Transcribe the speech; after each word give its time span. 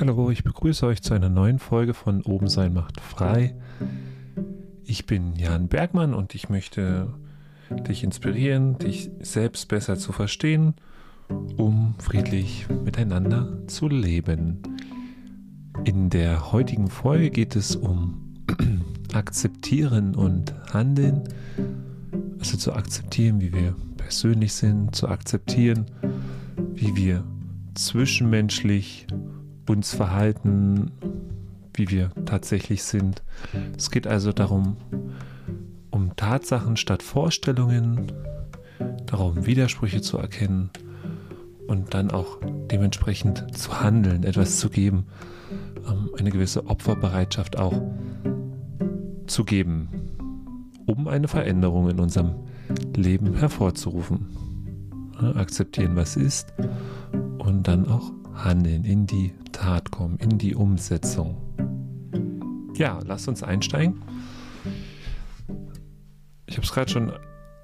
Hallo, 0.00 0.30
ich 0.30 0.44
begrüße 0.44 0.86
euch 0.86 1.02
zu 1.02 1.12
einer 1.12 1.28
neuen 1.28 1.58
Folge 1.58 1.92
von 1.92 2.22
Oben 2.22 2.48
sein 2.48 2.72
macht 2.72 3.02
frei. 3.02 3.54
Ich 4.82 5.04
bin 5.04 5.36
Jan 5.36 5.68
Bergmann 5.68 6.14
und 6.14 6.34
ich 6.34 6.48
möchte 6.48 7.12
dich 7.86 8.02
inspirieren, 8.02 8.78
dich 8.78 9.10
selbst 9.20 9.68
besser 9.68 9.98
zu 9.98 10.12
verstehen, 10.12 10.72
um 11.58 11.96
friedlich 11.98 12.66
miteinander 12.82 13.58
zu 13.66 13.88
leben. 13.88 14.62
In 15.84 16.08
der 16.08 16.50
heutigen 16.50 16.88
Folge 16.88 17.28
geht 17.28 17.54
es 17.54 17.76
um 17.76 18.38
Akzeptieren 19.12 20.14
und 20.14 20.54
Handeln. 20.72 21.24
Also 22.38 22.56
zu 22.56 22.72
akzeptieren, 22.72 23.42
wie 23.42 23.52
wir 23.52 23.76
persönlich 23.98 24.54
sind, 24.54 24.96
zu 24.96 25.08
akzeptieren, 25.08 25.84
wie 26.72 26.96
wir 26.96 27.22
zwischenmenschlich 27.74 29.06
uns 29.70 29.94
verhalten, 29.94 30.90
wie 31.74 31.90
wir 31.90 32.10
tatsächlich 32.26 32.82
sind. 32.82 33.22
Es 33.76 33.92
geht 33.92 34.08
also 34.08 34.32
darum, 34.32 34.76
um 35.90 36.16
Tatsachen 36.16 36.76
statt 36.76 37.04
Vorstellungen, 37.04 38.10
darum 39.06 39.46
Widersprüche 39.46 40.00
zu 40.02 40.18
erkennen 40.18 40.70
und 41.68 41.94
dann 41.94 42.10
auch 42.10 42.38
dementsprechend 42.70 43.56
zu 43.56 43.80
handeln, 43.80 44.24
etwas 44.24 44.58
zu 44.58 44.70
geben, 44.70 45.06
ähm, 45.88 46.10
eine 46.18 46.30
gewisse 46.30 46.66
Opferbereitschaft 46.66 47.56
auch 47.56 47.80
zu 49.28 49.44
geben, 49.44 49.88
um 50.86 51.06
eine 51.06 51.28
Veränderung 51.28 51.88
in 51.88 52.00
unserem 52.00 52.34
Leben 52.96 53.34
hervorzurufen. 53.34 54.26
Akzeptieren, 55.36 55.94
was 55.96 56.16
ist 56.16 56.54
und 57.38 57.68
dann 57.68 57.86
auch 57.86 58.10
handeln, 58.34 58.84
in 58.84 59.06
die 59.06 59.32
Tat 59.52 59.90
kommen, 59.90 60.16
in 60.18 60.38
die 60.38 60.54
Umsetzung. 60.54 61.36
Ja, 62.74 62.98
lasst 63.04 63.28
uns 63.28 63.42
einsteigen. 63.42 64.02
Ich 66.46 66.56
habe 66.56 66.66
es 66.66 66.72
gerade 66.72 66.90
schon 66.90 67.12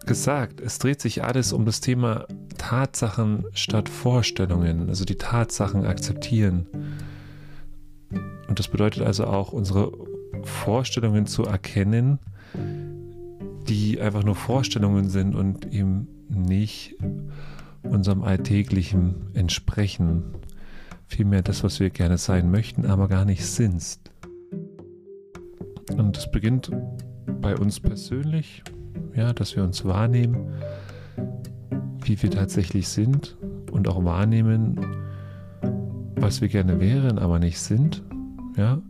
gesagt, 0.04 0.60
es 0.60 0.78
dreht 0.78 1.00
sich 1.00 1.24
alles 1.24 1.52
um 1.52 1.64
das 1.64 1.80
Thema 1.80 2.26
Tatsachen 2.56 3.44
statt 3.52 3.88
Vorstellungen, 3.88 4.88
also 4.88 5.04
die 5.04 5.16
Tatsachen 5.16 5.84
akzeptieren. 5.84 6.66
Und 8.48 8.58
das 8.58 8.68
bedeutet 8.68 9.02
also 9.02 9.24
auch, 9.24 9.52
unsere 9.52 9.92
Vorstellungen 10.44 11.26
zu 11.26 11.44
erkennen, 11.44 12.18
die 13.68 14.00
einfach 14.00 14.22
nur 14.22 14.36
Vorstellungen 14.36 15.08
sind 15.10 15.34
und 15.34 15.72
eben 15.72 16.08
nicht 16.28 16.94
unserem 17.82 18.22
Alltäglichen 18.22 19.34
entsprechen 19.34 20.24
vielmehr 21.06 21.42
das, 21.42 21.64
was 21.64 21.80
wir 21.80 21.90
gerne 21.90 22.18
sein 22.18 22.50
möchten, 22.50 22.86
aber 22.86 23.08
gar 23.08 23.24
nicht 23.24 23.44
sind. 23.44 23.98
Und 25.96 26.16
es 26.16 26.30
beginnt 26.30 26.70
bei 27.40 27.56
uns 27.56 27.80
persönlich, 27.80 28.62
ja, 29.14 29.32
dass 29.32 29.56
wir 29.56 29.62
uns 29.62 29.84
wahrnehmen, 29.84 30.52
wie 32.04 32.20
wir 32.22 32.30
tatsächlich 32.30 32.88
sind 32.88 33.36
und 33.70 33.88
auch 33.88 34.04
wahrnehmen, 34.04 34.80
was 36.16 36.40
wir 36.40 36.48
gerne 36.48 36.80
wären, 36.80 37.18
aber 37.18 37.38
nicht 37.38 37.58
sind. 37.58 38.02
Ja, 38.56 38.80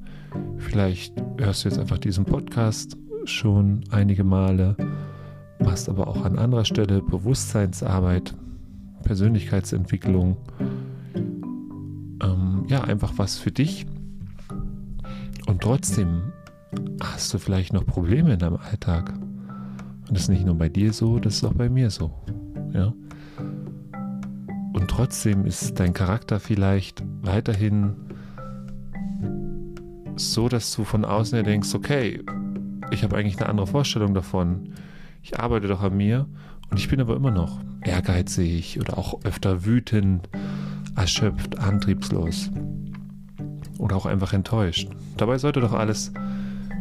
vielleicht 0.58 1.14
hörst 1.38 1.64
du 1.64 1.68
jetzt 1.68 1.78
einfach 1.78 1.98
diesen 1.98 2.24
Podcast 2.24 2.96
schon 3.24 3.84
einige 3.90 4.24
Male, 4.24 4.76
machst 5.58 5.88
aber 5.88 6.08
auch 6.08 6.24
an 6.24 6.38
anderer 6.38 6.64
Stelle 6.64 7.02
Bewusstseinsarbeit, 7.02 8.34
Persönlichkeitsentwicklung 9.02 10.36
ja, 12.68 12.82
einfach 12.82 13.12
was 13.16 13.38
für 13.38 13.50
dich. 13.50 13.86
Und 15.46 15.62
trotzdem 15.62 16.32
hast 17.00 17.32
du 17.32 17.38
vielleicht 17.38 17.72
noch 17.72 17.86
Probleme 17.86 18.32
in 18.32 18.38
deinem 18.38 18.56
Alltag. 18.56 19.12
Und 19.12 20.10
das 20.10 20.22
ist 20.22 20.28
nicht 20.28 20.44
nur 20.44 20.56
bei 20.56 20.68
dir 20.68 20.92
so, 20.92 21.18
das 21.18 21.36
ist 21.36 21.44
auch 21.44 21.54
bei 21.54 21.68
mir 21.68 21.90
so. 21.90 22.12
Ja. 22.72 22.92
Und 24.72 24.88
trotzdem 24.88 25.46
ist 25.46 25.78
dein 25.80 25.94
Charakter 25.94 26.38
vielleicht 26.40 27.02
weiterhin 27.22 27.94
so, 30.16 30.48
dass 30.48 30.74
du 30.74 30.84
von 30.84 31.04
außen 31.04 31.36
her 31.36 31.42
denkst, 31.42 31.74
okay, 31.74 32.22
ich 32.90 33.02
habe 33.02 33.16
eigentlich 33.16 33.38
eine 33.38 33.48
andere 33.48 33.66
Vorstellung 33.66 34.14
davon. 34.14 34.70
Ich 35.22 35.38
arbeite 35.38 35.66
doch 35.66 35.82
an 35.82 35.96
mir 35.96 36.26
und 36.70 36.78
ich 36.78 36.88
bin 36.88 37.00
aber 37.00 37.16
immer 37.16 37.30
noch 37.30 37.60
ehrgeizig 37.82 38.78
oder 38.80 38.98
auch 38.98 39.24
öfter 39.24 39.64
wütend 39.64 40.28
erschöpft, 40.96 41.58
antriebslos 41.58 42.50
oder 43.78 43.96
auch 43.96 44.06
einfach 44.06 44.32
enttäuscht. 44.32 44.88
Dabei 45.16 45.38
sollte 45.38 45.60
doch 45.60 45.72
alles 45.72 46.12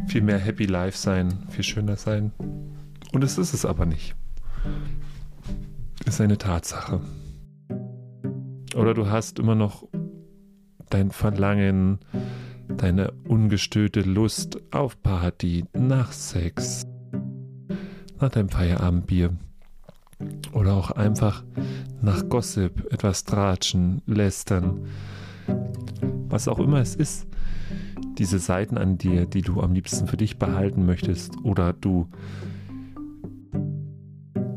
viel 0.08 0.22
mehr 0.22 0.38
Happy 0.38 0.64
Life 0.64 0.96
sein, 0.96 1.32
viel 1.48 1.64
schöner 1.64 1.96
sein. 1.96 2.32
Und 3.12 3.24
es 3.24 3.38
ist 3.38 3.54
es 3.54 3.64
aber 3.64 3.86
nicht. 3.86 4.14
Ist 6.04 6.20
eine 6.20 6.38
Tatsache. 6.38 7.00
Oder 8.74 8.94
du 8.94 9.08
hast 9.08 9.38
immer 9.38 9.54
noch 9.54 9.88
dein 10.90 11.10
Verlangen, 11.10 11.98
deine 12.68 13.12
ungestörte 13.26 14.02
Lust 14.02 14.58
auf 14.72 15.02
Party, 15.02 15.64
nach 15.72 16.12
Sex, 16.12 16.82
nach 18.20 18.28
deinem 18.28 18.48
Feierabendbier. 18.48 19.34
Oder 20.52 20.74
auch 20.74 20.90
einfach 20.90 21.44
nach 22.00 22.28
Gossip, 22.28 22.92
etwas 22.92 23.24
tratschen, 23.24 24.02
lästern. 24.06 24.86
Was 26.28 26.48
auch 26.48 26.58
immer 26.58 26.80
es 26.80 26.94
ist. 26.94 27.26
Diese 28.18 28.38
Seiten 28.38 28.78
an 28.78 28.98
dir, 28.98 29.26
die 29.26 29.42
du 29.42 29.60
am 29.60 29.72
liebsten 29.72 30.06
für 30.06 30.16
dich 30.16 30.38
behalten 30.38 30.86
möchtest. 30.86 31.36
Oder 31.44 31.72
du 31.72 32.08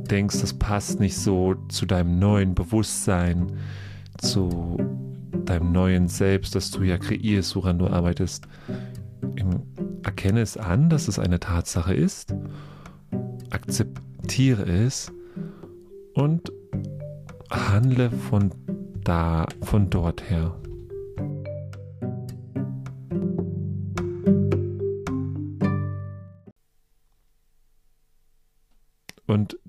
denkst, 0.09 0.41
das 0.41 0.53
passt 0.53 1.00
nicht 1.00 1.18
so 1.18 1.56
zu 1.69 1.85
deinem 1.85 2.19
neuen 2.19 2.56
Bewusstsein, 2.56 3.47
zu 4.18 4.78
deinem 5.46 5.72
neuen 5.72 6.08
Selbst, 6.08 6.56
das 6.56 6.72
du 6.72 6.84
ja 6.84 6.97
kreierst, 6.97 7.56
woran 7.56 7.79
du 7.79 7.88
arbeitest. 7.88 8.47
Erkenne 10.03 10.41
es 10.41 10.58
an, 10.58 10.90
dass 10.90 11.08
es 11.08 11.19
eine 11.19 11.40
Tatsache 11.40 11.94
ist, 11.94 12.34
akzeptiere 13.50 14.63
es 14.63 15.12
und 16.13 16.52
handle 17.50 18.09
von 18.12 18.52
da, 19.03 19.46
von 19.62 19.90
dort 19.90 20.29
her. 20.29 20.56
Und 29.29 29.59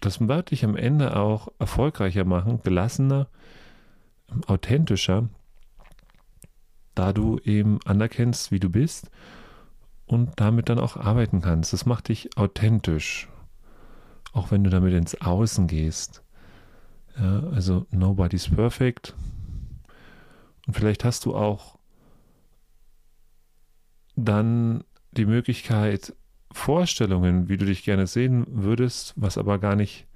das 0.00 0.20
wird 0.26 0.50
dich 0.50 0.64
am 0.64 0.74
Ende 0.74 1.14
auch 1.14 1.46
erfolgreicher 1.60 2.24
machen, 2.24 2.60
gelassener, 2.60 3.28
authentischer, 4.48 5.28
da 6.96 7.12
du 7.12 7.38
eben 7.44 7.78
anerkennst, 7.84 8.50
wie 8.50 8.58
du 8.58 8.68
bist 8.68 9.12
und 10.06 10.40
damit 10.40 10.68
dann 10.68 10.80
auch 10.80 10.96
arbeiten 10.96 11.40
kannst. 11.40 11.72
Das 11.72 11.86
macht 11.86 12.08
dich 12.08 12.36
authentisch, 12.36 13.28
auch 14.32 14.50
wenn 14.50 14.64
du 14.64 14.70
damit 14.70 14.92
ins 14.92 15.20
Außen 15.20 15.68
gehst. 15.68 16.24
Ja, 17.16 17.44
also 17.50 17.86
nobody's 17.92 18.48
perfect. 18.48 19.14
Und 20.66 20.74
vielleicht 20.74 21.04
hast 21.04 21.26
du 21.26 21.36
auch 21.36 21.78
dann 24.16 24.82
die 25.12 25.26
Möglichkeit, 25.26 26.12
Vorstellungen, 26.52 27.48
wie 27.48 27.56
du 27.56 27.66
dich 27.66 27.84
gerne 27.84 28.06
sehen 28.06 28.46
würdest, 28.48 29.12
was 29.16 29.38
aber 29.38 29.58
gar 29.58 29.76
nicht 29.76 30.06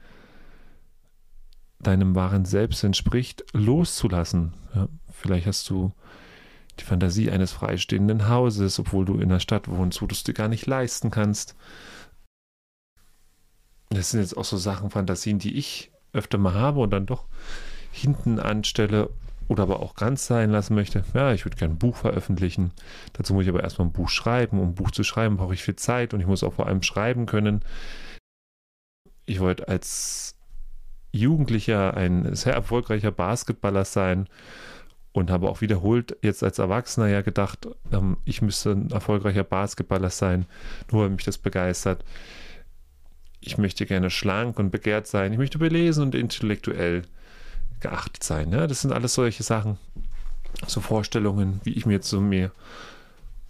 deinem 1.79 2.15
wahren 2.15 2.45
Selbst 2.45 2.85
entspricht, 2.85 3.45
loszulassen. 3.53 4.55
Ja, 4.75 4.89
vielleicht 5.11 5.47
hast 5.47 5.69
du 5.69 5.93
die 6.81 6.85
Fantasie 6.85 7.31
eines 7.31 7.53
freistehenden 7.53 8.29
Hauses, 8.29 8.79
obwohl 8.79 9.05
du 9.05 9.15
in 9.15 9.25
einer 9.25 9.41
Stadt 9.41 9.69
wohnst, 9.69 10.01
wo 10.01 10.07
du 10.07 10.15
es 10.15 10.25
dir 10.25 10.33
gar 10.33 10.49
nicht 10.49 10.67
leisten 10.67 11.11
kannst. 11.11 11.57
Das 13.91 14.11
sind 14.11 14.21
jetzt 14.21 14.37
auch 14.37 14.45
so 14.45 14.57
Sachen, 14.57 14.91
Fantasien, 14.91 15.39
die 15.39 15.57
ich 15.57 15.93
öfter 16.13 16.39
mal 16.39 16.55
habe 16.55 16.81
und 16.81 16.91
dann 16.91 17.07
doch 17.07 17.25
hinten 17.91 18.39
anstelle 18.39 19.11
oder 19.53 19.65
aber 19.65 19.81
auch 19.81 19.95
ganz 19.95 20.27
sein 20.27 20.51
lassen 20.51 20.75
möchte. 20.75 21.05
Ja, 21.13 21.33
ich 21.33 21.45
würde 21.45 21.59
gerne 21.59 21.75
ein 21.75 21.79
Buch 21.79 21.97
veröffentlichen. 21.97 22.73
Dazu 23.13 23.35
muss 23.35 23.45
ich 23.45 23.51
aber 23.51 23.63
erstmal 23.63 23.89
ein 23.89 23.93
Buch 23.93 24.09
schreiben. 24.09 24.59
Um 24.59 24.69
ein 24.71 24.75
Buch 24.75 24.91
zu 24.91 25.05
schreiben, 25.05 25.37
brauche 25.37 25.53
ich 25.53 25.63
viel 25.63 25.77
Zeit 25.77 26.15
und 26.15 26.21
ich 26.21 26.27
muss 26.27 26.43
auch 26.43 26.55
vor 26.55 26.67
allem 26.67 26.83
schreiben 26.83 27.27
können. 27.27 27.61
Ich 29.27 29.41
wollte 29.41 29.69
als 29.69 30.35
Jugendlicher 31.13 31.95
ein 31.95 32.35
sehr 32.35 32.55
erfolgreicher 32.55 33.13
Basketballer 33.13 33.85
sein 33.85 34.27
und 35.13 35.31
habe 35.31 35.51
auch 35.51 35.61
wiederholt 35.61 36.17
jetzt 36.23 36.43
als 36.43 36.59
Erwachsener 36.59 37.09
ja 37.09 37.21
gedacht, 37.21 37.69
ähm, 37.93 38.17
ich 38.25 38.41
müsste 38.41 38.71
ein 38.71 38.91
erfolgreicher 38.91 39.45
Basketballer 39.45 40.09
sein, 40.09 40.47
nur 40.91 41.03
weil 41.03 41.11
mich 41.11 41.25
das 41.25 41.37
begeistert 41.37 42.03
ich 43.43 43.59
möchte 43.59 43.87
gerne 43.87 44.09
schlank 44.09 44.59
und 44.59 44.71
begehrt 44.71 45.07
sein, 45.07 45.33
ich 45.33 45.39
möchte 45.39 45.59
belesen 45.59 46.05
und 46.05 46.15
intellektuell 46.15 47.03
geachtet 47.83 48.25
sein. 48.25 48.49
Ne? 48.49 48.67
Das 48.67 48.81
sind 48.81 48.93
alles 48.93 49.15
solche 49.15 49.43
Sachen. 49.43 49.79
so 50.67 50.81
Vorstellungen, 50.81 51.61
wie 51.65 51.73
ich 51.73 51.87
mir 51.87 51.95
jetzt 51.95 52.09
so 52.09 52.21
mir 52.21 52.51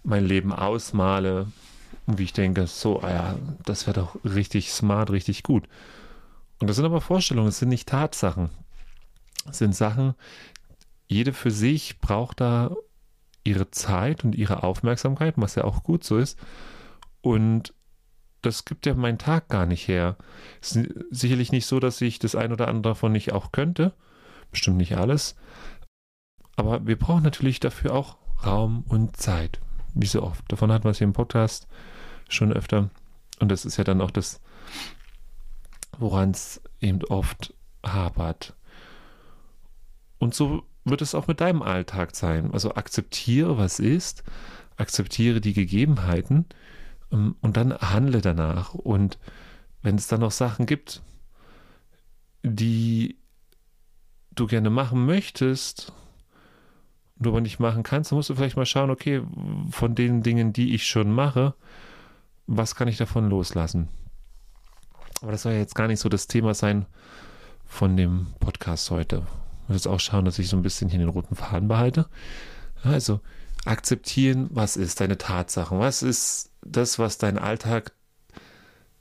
mein 0.03 0.25
Leben 0.25 0.51
ausmale 0.51 1.47
und 2.05 2.17
wie 2.17 2.23
ich 2.23 2.33
denke, 2.33 2.67
so, 2.67 3.01
ah 3.01 3.09
ja, 3.09 3.35
das 3.65 3.87
wäre 3.87 4.01
doch 4.01 4.17
richtig 4.25 4.71
smart, 4.71 5.11
richtig 5.11 5.43
gut. 5.43 5.63
Und 6.59 6.67
das 6.67 6.75
sind 6.75 6.85
aber 6.85 7.01
Vorstellungen, 7.01 7.47
das 7.47 7.59
sind 7.59 7.69
nicht 7.69 7.87
Tatsachen. 7.87 8.49
Das 9.45 9.57
sind 9.57 9.75
Sachen, 9.75 10.15
jede 11.07 11.33
für 11.33 11.51
sich 11.51 11.99
braucht 11.99 12.41
da 12.41 12.71
ihre 13.43 13.69
Zeit 13.71 14.23
und 14.23 14.35
ihre 14.35 14.63
Aufmerksamkeit, 14.63 15.35
was 15.37 15.55
ja 15.55 15.63
auch 15.65 15.83
gut 15.83 16.03
so 16.03 16.17
ist. 16.17 16.39
Und 17.21 17.73
das 18.41 18.65
gibt 18.65 18.85
ja 18.85 18.93
mein 18.93 19.17
Tag 19.17 19.47
gar 19.47 19.65
nicht 19.65 19.87
her. 19.87 20.17
Es 20.61 20.75
ist 20.75 20.89
sicherlich 21.11 21.51
nicht 21.51 21.65
so, 21.65 21.79
dass 21.79 22.01
ich 22.01 22.19
das 22.19 22.35
ein 22.35 22.51
oder 22.51 22.67
andere 22.67 22.93
davon 22.93 23.11
nicht 23.11 23.31
auch 23.31 23.51
könnte. 23.51 23.93
Bestimmt 24.53 24.77
nicht 24.77 24.95
alles. 24.95 25.35
Aber 26.55 26.85
wir 26.85 26.97
brauchen 26.97 27.23
natürlich 27.23 27.59
dafür 27.59 27.93
auch 27.93 28.17
Raum 28.45 28.85
und 28.87 29.17
Zeit. 29.17 29.59
Wie 29.95 30.05
so 30.05 30.21
oft. 30.21 30.49
Davon 30.51 30.71
hatten 30.71 30.83
wir 30.83 30.91
es 30.91 30.99
hier 30.99 31.07
im 31.07 31.13
Podcast 31.13 31.67
schon 32.29 32.53
öfter. 32.53 32.91
Und 33.39 33.51
das 33.51 33.65
ist 33.65 33.77
ja 33.77 33.83
dann 33.83 33.99
auch 33.99 34.11
das, 34.11 34.41
woran 35.97 36.31
es 36.31 36.61
eben 36.81 37.03
oft 37.05 37.55
hapert. 37.83 38.55
Und 40.19 40.35
so 40.35 40.63
wird 40.85 41.01
es 41.01 41.15
auch 41.15 41.25
mit 41.25 41.41
deinem 41.41 41.63
Alltag 41.63 42.15
sein. 42.15 42.53
Also 42.53 42.75
akzeptiere, 42.75 43.57
was 43.57 43.79
ist, 43.79 44.23
akzeptiere 44.77 45.41
die 45.41 45.53
Gegebenheiten 45.53 46.45
ähm, 47.11 47.35
und 47.41 47.57
dann 47.57 47.73
handle 47.73 48.21
danach. 48.21 48.75
Und 48.75 49.17
wenn 49.81 49.95
es 49.95 50.05
dann 50.05 50.19
noch 50.19 50.31
Sachen 50.31 50.67
gibt, 50.67 51.01
die 52.43 53.17
du 54.35 54.47
gerne 54.47 54.69
machen 54.69 55.05
möchtest, 55.05 55.93
du 57.17 57.29
aber 57.29 57.41
nicht 57.41 57.59
machen 57.59 57.83
kannst, 57.83 58.11
dann 58.11 58.17
musst 58.17 58.29
du 58.29 58.35
vielleicht 58.35 58.57
mal 58.57 58.65
schauen, 58.65 58.89
okay, 58.89 59.21
von 59.69 59.95
den 59.95 60.23
Dingen, 60.23 60.53
die 60.53 60.73
ich 60.73 60.85
schon 60.87 61.11
mache, 61.11 61.53
was 62.47 62.75
kann 62.75 62.87
ich 62.87 62.97
davon 62.97 63.29
loslassen? 63.29 63.89
Aber 65.21 65.31
das 65.31 65.43
soll 65.43 65.53
ja 65.53 65.59
jetzt 65.59 65.75
gar 65.75 65.87
nicht 65.87 65.99
so 65.99 66.09
das 66.09 66.27
Thema 66.27 66.53
sein 66.53 66.85
von 67.65 67.95
dem 67.95 68.27
Podcast 68.39 68.91
heute. 68.91 69.25
Ich 69.63 69.69
muss 69.69 69.77
jetzt 69.77 69.87
auch 69.87 69.99
schauen, 69.99 70.25
dass 70.25 70.39
ich 70.39 70.49
so 70.49 70.57
ein 70.57 70.63
bisschen 70.63 70.89
hier 70.89 70.99
den 70.99 71.09
roten 71.09 71.35
Faden 71.35 71.69
behalte. 71.69 72.07
Also 72.83 73.21
akzeptieren, 73.63 74.49
was 74.51 74.75
ist 74.75 74.99
deine 74.99 75.17
Tatsachen, 75.17 75.79
was 75.79 76.03
ist 76.03 76.51
das, 76.61 76.99
was 76.99 77.17
dein 77.17 77.37
Alltag 77.37 77.93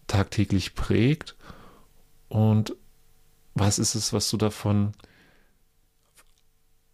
tagtäglich 0.06 0.74
prägt 0.74 1.36
und 2.28 2.76
was 3.54 3.78
ist 3.78 3.94
es, 3.94 4.12
was 4.12 4.30
du 4.30 4.36
davon 4.36 4.92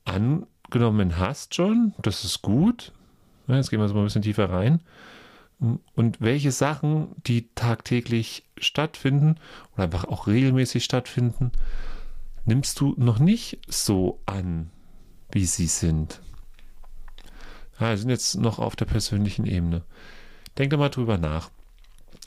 angenommen 0.08 1.19
hast 1.19 1.55
schon. 1.55 1.94
Das 2.02 2.25
ist 2.25 2.43
gut. 2.43 2.93
jetzt 3.46 3.70
gehen 3.70 3.81
wir 3.81 3.88
so 3.88 3.94
mal 3.94 4.00
ein 4.00 4.06
bisschen 4.06 4.22
tiefer 4.22 4.50
rein. 4.50 4.81
Und 5.58 6.20
welche 6.20 6.52
Sachen, 6.52 7.08
die 7.26 7.49
tagtäglich 7.55 8.44
stattfinden 8.58 9.37
oder 9.75 9.84
einfach 9.84 10.05
auch 10.05 10.26
regelmäßig 10.28 10.84
stattfinden, 10.84 11.50
nimmst 12.44 12.78
du 12.81 12.94
noch 12.96 13.19
nicht 13.19 13.58
so 13.66 14.20
an, 14.26 14.70
wie 15.32 15.46
sie 15.46 15.66
sind. 15.66 16.20
Ja, 17.81 17.90
wir 17.90 17.99
sind 17.99 18.11
jetzt 18.11 18.37
noch 18.37 18.58
auf 18.58 18.76
der 18.76 18.84
persönlichen 18.84 19.46
Ebene. 19.46 19.82
Denk 20.56 20.70
doch 20.70 20.78
mal 20.78 20.88
drüber 20.88 21.19
nach. 21.19 21.50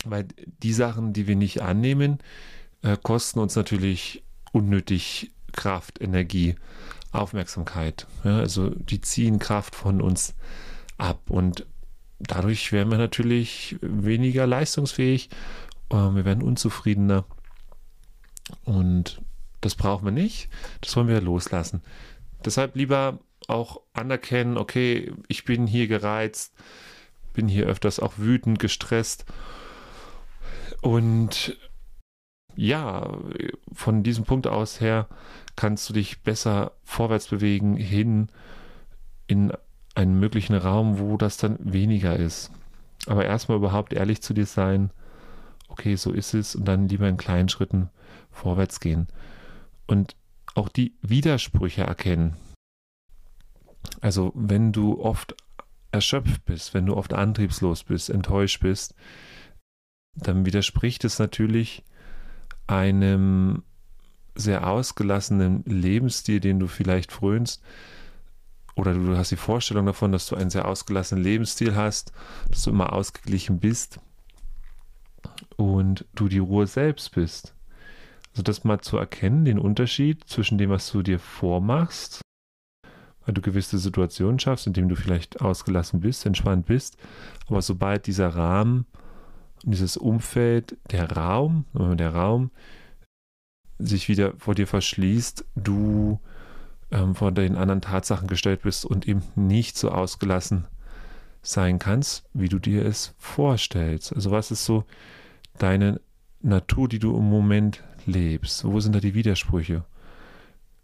Weil 0.03 0.27
die 0.63 0.73
Sachen, 0.73 1.13
die 1.13 1.27
wir 1.27 1.35
nicht 1.35 1.61
annehmen, 1.61 2.19
äh, 2.81 2.97
kosten 3.01 3.39
uns 3.39 3.55
natürlich 3.55 4.23
unnötig 4.51 5.31
Kraft, 5.51 6.01
Energie, 6.01 6.55
Aufmerksamkeit. 7.11 8.07
Ja, 8.23 8.39
also 8.39 8.69
die 8.69 9.01
ziehen 9.01 9.39
Kraft 9.39 9.75
von 9.75 10.01
uns 10.01 10.33
ab 10.97 11.29
und 11.29 11.65
dadurch 12.19 12.71
werden 12.71 12.91
wir 12.91 12.97
natürlich 12.97 13.77
weniger 13.81 14.47
leistungsfähig, 14.47 15.29
äh, 15.89 15.95
wir 15.95 16.25
werden 16.25 16.43
unzufriedener 16.43 17.25
und 18.63 19.21
das 19.61 19.75
brauchen 19.75 20.05
wir 20.05 20.11
nicht, 20.11 20.49
das 20.81 20.95
wollen 20.95 21.07
wir 21.07 21.21
loslassen. 21.21 21.81
Deshalb 22.45 22.75
lieber 22.75 23.19
auch 23.47 23.81
anerkennen, 23.93 24.57
okay, 24.57 25.13
ich 25.27 25.45
bin 25.45 25.67
hier 25.67 25.87
gereizt, 25.87 26.53
bin 27.33 27.47
hier 27.47 27.65
öfters 27.65 27.99
auch 27.99 28.13
wütend, 28.17 28.59
gestresst 28.59 29.25
und 30.81 31.57
ja, 32.55 33.17
von 33.73 34.03
diesem 34.03 34.25
Punkt 34.25 34.47
aus 34.47 34.81
her 34.81 35.07
kannst 35.55 35.89
du 35.89 35.93
dich 35.93 36.21
besser 36.21 36.71
vorwärts 36.83 37.27
bewegen 37.27 37.75
hin 37.75 38.29
in 39.27 39.53
einen 39.95 40.19
möglichen 40.19 40.55
Raum, 40.55 40.99
wo 40.99 41.17
das 41.17 41.37
dann 41.37 41.57
weniger 41.59 42.15
ist. 42.15 42.51
Aber 43.07 43.25
erstmal 43.25 43.57
überhaupt 43.57 43.93
ehrlich 43.93 44.21
zu 44.21 44.33
dir 44.33 44.45
sein, 44.45 44.91
okay, 45.67 45.95
so 45.95 46.11
ist 46.11 46.33
es, 46.33 46.55
und 46.55 46.65
dann 46.65 46.87
lieber 46.87 47.07
in 47.07 47.17
kleinen 47.17 47.49
Schritten 47.49 47.89
vorwärts 48.29 48.79
gehen. 48.79 49.07
Und 49.87 50.15
auch 50.55 50.69
die 50.69 50.95
Widersprüche 51.01 51.83
erkennen. 51.83 52.35
Also 54.01 54.31
wenn 54.35 54.71
du 54.71 55.01
oft 55.01 55.35
erschöpft 55.91 56.45
bist, 56.45 56.73
wenn 56.73 56.85
du 56.85 56.95
oft 56.95 57.13
antriebslos 57.13 57.83
bist, 57.83 58.09
enttäuscht 58.09 58.61
bist, 58.61 58.95
dann 60.15 60.45
widerspricht 60.45 61.03
es 61.03 61.19
natürlich 61.19 61.83
einem 62.67 63.63
sehr 64.35 64.67
ausgelassenen 64.67 65.63
Lebensstil, 65.65 66.39
den 66.39 66.59
du 66.59 66.67
vielleicht 66.67 67.11
frönst, 67.11 67.61
oder 68.75 68.93
du 68.93 69.17
hast 69.17 69.31
die 69.31 69.35
Vorstellung 69.35 69.85
davon, 69.85 70.11
dass 70.11 70.27
du 70.27 70.35
einen 70.35 70.49
sehr 70.49 70.67
ausgelassenen 70.67 71.23
Lebensstil 71.23 71.75
hast, 71.75 72.13
dass 72.49 72.63
du 72.63 72.69
immer 72.69 72.93
ausgeglichen 72.93 73.59
bist 73.59 73.99
und 75.57 76.05
du 76.15 76.29
die 76.29 76.39
Ruhe 76.39 76.67
selbst 76.67 77.13
bist. 77.13 77.53
Also 78.31 78.43
das 78.43 78.63
mal 78.63 78.79
zu 78.79 78.97
erkennen, 78.97 79.43
den 79.43 79.59
Unterschied 79.59 80.23
zwischen 80.23 80.57
dem, 80.57 80.69
was 80.69 80.89
du 80.89 81.01
dir 81.01 81.19
vormachst, 81.19 82.21
weil 83.25 83.33
du 83.33 83.41
gewisse 83.41 83.77
Situationen 83.77 84.39
schaffst, 84.39 84.67
in 84.67 84.73
denen 84.73 84.89
du 84.89 84.95
vielleicht 84.95 85.41
ausgelassen 85.41 85.99
bist, 85.99 86.25
entspannt 86.25 86.65
bist, 86.65 86.97
aber 87.47 87.61
sobald 87.61 88.07
dieser 88.07 88.29
Rahmen 88.29 88.85
dieses 89.63 89.97
Umfeld, 89.97 90.77
der 90.89 91.11
Raum, 91.11 91.65
der 91.73 92.15
Raum 92.15 92.51
sich 93.85 94.07
wieder 94.07 94.33
vor 94.37 94.55
dir 94.55 94.67
verschließt, 94.67 95.45
du 95.55 96.19
ähm, 96.91 97.15
vor 97.15 97.31
den 97.31 97.55
anderen 97.55 97.81
Tatsachen 97.81 98.27
gestellt 98.27 98.61
bist 98.63 98.85
und 98.85 99.07
eben 99.07 99.23
nicht 99.35 99.77
so 99.77 99.89
ausgelassen 99.89 100.65
sein 101.41 101.79
kannst, 101.79 102.23
wie 102.33 102.49
du 102.49 102.59
dir 102.59 102.85
es 102.85 103.15
vorstellst. 103.17 104.13
Also 104.13 104.31
was 104.31 104.51
ist 104.51 104.65
so 104.65 104.83
deine 105.57 105.99
Natur, 106.41 106.87
die 106.87 106.99
du 106.99 107.15
im 107.17 107.29
Moment 107.29 107.83
lebst? 108.05 108.63
Wo 108.63 108.79
sind 108.79 108.93
da 108.93 108.99
die 108.99 109.13
Widersprüche? 109.13 109.83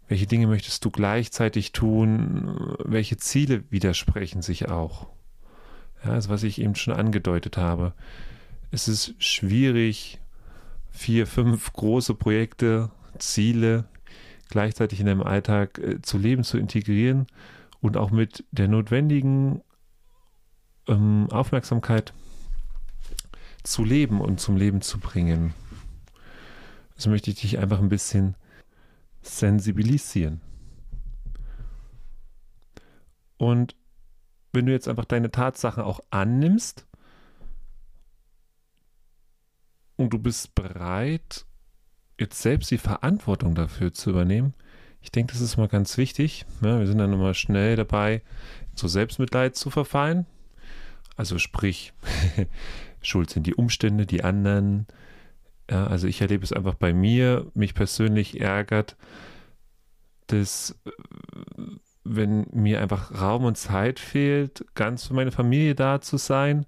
Welche 0.08 0.26
Dinge 0.26 0.46
möchtest 0.46 0.84
du 0.84 0.90
gleichzeitig 0.90 1.72
tun? 1.72 2.76
Welche 2.84 3.18
Ziele 3.18 3.64
widersprechen 3.70 4.42
sich 4.42 4.68
auch? 4.68 5.06
Ja, 6.04 6.12
also 6.12 6.30
was 6.30 6.42
ich 6.42 6.60
eben 6.60 6.74
schon 6.74 6.94
angedeutet 6.94 7.56
habe. 7.56 7.92
Es 8.70 8.88
ist 8.88 9.14
schwierig, 9.22 10.18
vier, 10.90 11.26
fünf 11.26 11.72
große 11.72 12.14
Projekte, 12.14 12.90
Ziele 13.18 13.84
gleichzeitig 14.48 15.00
in 15.00 15.06
deinem 15.06 15.22
Alltag 15.22 15.78
äh, 15.78 16.00
zu 16.02 16.18
leben, 16.18 16.44
zu 16.44 16.58
integrieren 16.58 17.26
und 17.80 17.96
auch 17.96 18.10
mit 18.10 18.44
der 18.50 18.68
notwendigen 18.68 19.62
ähm, 20.86 21.28
Aufmerksamkeit 21.30 22.12
zu 23.62 23.84
leben 23.84 24.20
und 24.20 24.40
zum 24.40 24.56
Leben 24.56 24.80
zu 24.80 24.98
bringen. 24.98 25.54
Also 26.96 27.10
möchte 27.10 27.30
ich 27.30 27.40
dich 27.40 27.58
einfach 27.58 27.78
ein 27.78 27.88
bisschen 27.88 28.34
sensibilisieren. 29.22 30.40
Und 33.36 33.76
wenn 34.52 34.66
du 34.66 34.72
jetzt 34.72 34.88
einfach 34.88 35.04
deine 35.04 35.30
Tatsachen 35.30 35.84
auch 35.84 36.00
annimmst 36.10 36.86
und 39.96 40.10
du 40.10 40.18
bist 40.18 40.54
bereit, 40.54 41.46
jetzt 42.18 42.40
selbst 42.40 42.70
die 42.70 42.78
Verantwortung 42.78 43.54
dafür 43.54 43.92
zu 43.92 44.10
übernehmen, 44.10 44.54
ich 45.00 45.12
denke, 45.12 45.32
das 45.32 45.40
ist 45.40 45.56
mal 45.56 45.68
ganz 45.68 45.96
wichtig. 45.96 46.44
Ja, 46.60 46.78
wir 46.78 46.86
sind 46.86 46.98
dann 46.98 47.12
immer 47.12 47.32
schnell 47.34 47.76
dabei, 47.76 48.22
zu 48.74 48.88
Selbstmitleid 48.88 49.56
zu 49.56 49.70
verfallen. 49.70 50.26
Also 51.16 51.38
sprich, 51.38 51.92
schuld 53.00 53.30
sind 53.30 53.46
die 53.46 53.54
Umstände, 53.54 54.06
die 54.06 54.24
anderen. 54.24 54.86
Ja, 55.70 55.86
also 55.86 56.06
ich 56.06 56.20
erlebe 56.20 56.44
es 56.44 56.52
einfach 56.52 56.74
bei 56.74 56.92
mir. 56.92 57.46
Mich 57.54 57.74
persönlich 57.74 58.40
ärgert, 58.40 58.96
dass 60.26 60.76
wenn 62.04 62.46
mir 62.52 62.80
einfach 62.80 63.20
Raum 63.20 63.44
und 63.44 63.56
Zeit 63.56 64.00
fehlt, 64.00 64.64
ganz 64.74 65.06
für 65.06 65.14
meine 65.14 65.32
Familie 65.32 65.74
da 65.74 66.00
zu 66.00 66.16
sein. 66.16 66.66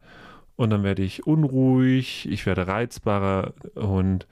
Und 0.57 0.71
dann 0.71 0.83
werde 0.83 1.03
ich 1.03 1.27
unruhig, 1.27 2.29
ich 2.31 2.45
werde 2.45 2.67
reizbarer 2.67 3.55
und 3.75 4.27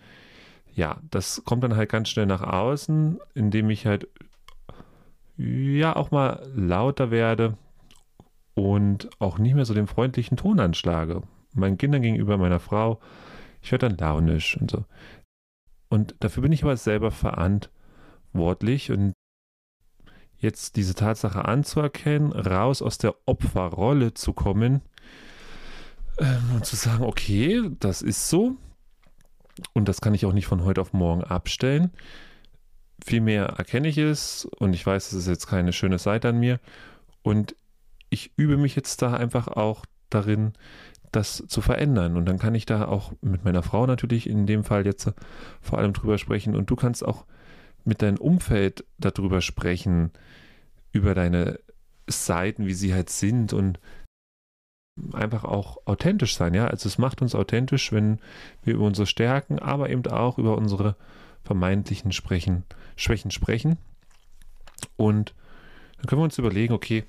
ja, 0.79 1.01
das 1.11 1.43
kommt 1.45 1.65
dann 1.65 1.75
halt 1.75 1.91
ganz 1.91 2.09
schnell 2.09 2.27
nach 2.27 2.41
außen, 2.41 3.19
indem 3.35 3.69
ich 3.69 3.85
halt 3.85 4.07
ja 5.37 5.97
auch 5.97 6.13
mal 6.13 6.49
lauter 6.55 7.11
werde 7.11 7.59
und 8.55 9.11
auch 9.19 9.39
nicht 9.39 9.55
mehr 9.55 9.65
so 9.65 9.75
den 9.75 9.89
freundlichen 9.89 10.37
Ton 10.37 10.61
anschlage. 10.61 11.23
Meinen 11.53 11.79
Kindern 11.79 12.03
gegenüber, 12.03 12.39
meiner 12.39 12.61
Frau. 12.61 13.01
Ich 13.61 13.73
werde 13.73 13.89
dann 13.89 13.99
launisch 13.99 14.57
und 14.57 14.71
so. 14.71 14.85
Und 15.89 16.15
dafür 16.21 16.45
bin 16.45 16.53
ich 16.53 16.63
aber 16.63 16.77
selber 16.77 17.11
verantwortlich 17.11 18.93
und 18.93 19.15
jetzt 20.37 20.77
diese 20.77 20.95
Tatsache 20.95 21.45
anzuerkennen, 21.45 22.31
raus 22.31 22.83
aus 22.83 22.99
der 22.99 23.17
Opferrolle 23.27 24.15
zu 24.15 24.33
kommen 24.33 24.83
ähm, 26.19 26.53
und 26.55 26.67
zu 26.67 26.77
sagen, 26.77 27.03
okay, 27.03 27.69
das 27.81 28.01
ist 28.01 28.29
so 28.29 28.59
und 29.73 29.89
das 29.89 30.01
kann 30.01 30.15
ich 30.15 30.27
auch 30.27 30.33
nicht 30.33 30.47
von 30.47 30.65
heute 30.65 30.81
auf 30.81 30.93
morgen 30.93 31.25
abstellen. 31.25 31.91
Vielmehr 33.05 33.45
erkenne 33.45 33.89
ich 33.89 33.99
es 33.99 34.45
und 34.45 34.75
ich 34.75 34.85
weiß, 34.85 35.13
es 35.13 35.19
ist 35.19 35.29
jetzt 35.29 35.47
keine 35.47 35.73
schöne 35.73 35.99
Seite 35.99 36.31
an 36.31 36.39
mir 36.39 36.61
und 37.23 37.55
ich 38.11 38.33
übe 38.37 38.57
mich 38.57 38.75
jetzt 38.75 39.03
da 39.03 39.15
einfach 39.15 39.49
auch 39.49 39.85
darin, 40.11 40.53
das 41.13 41.45
zu 41.47 41.61
verändern. 41.61 42.17
Und 42.17 42.27
dann 42.27 42.39
kann 42.39 42.55
ich 42.55 42.67
da 42.67 42.87
auch 42.87 43.13
mit 43.21 43.45
meiner 43.45 43.63
Frau 43.63 43.87
natürlich 43.87 44.29
in 44.29 44.47
dem 44.47 44.65
Fall 44.65 44.87
jetzt 44.87 45.13
vor 45.61 45.79
allem 45.79 45.93
drüber 45.93 46.19
sprechen. 46.19 46.55
Und 46.55 46.71
du 46.71 46.77
kannst 46.77 47.05
auch 47.05 47.25
mit 47.85 48.03
deinem 48.03 48.19
Umfeld 48.19 48.85
darüber 48.99 49.41
sprechen, 49.41 50.11
über 50.93 51.15
deine 51.15 51.59
Seiten, 52.07 52.67
wie 52.67 52.75
sie 52.75 52.95
halt 52.95 53.11
sind 53.11 53.53
und 53.53 53.79
einfach 55.13 55.45
auch 55.45 55.79
authentisch 55.87 56.37
sein, 56.37 56.55
ja. 56.55 56.67
Also 56.67 56.89
es 56.89 56.99
macht 56.99 57.23
uns 57.23 57.35
authentisch, 57.35 57.93
wenn 57.93 58.19
wir 58.63 58.75
über 58.75 58.85
unsere 58.85 59.07
Stärken, 59.07 59.59
aber 59.59 59.91
eben 59.91 60.07
auch 60.07 60.39
über 60.39 60.57
unsere 60.57 60.97
vermeintlichen 61.45 62.13
Sprechen, 62.13 62.65
Schwächen 62.97 63.31
sprechen. 63.31 63.79
Und 64.97 65.35
dann 65.97 66.07
können 66.07 66.21
wir 66.21 66.25
uns 66.25 66.39
überlegen, 66.39 66.75
okay, 66.75 67.05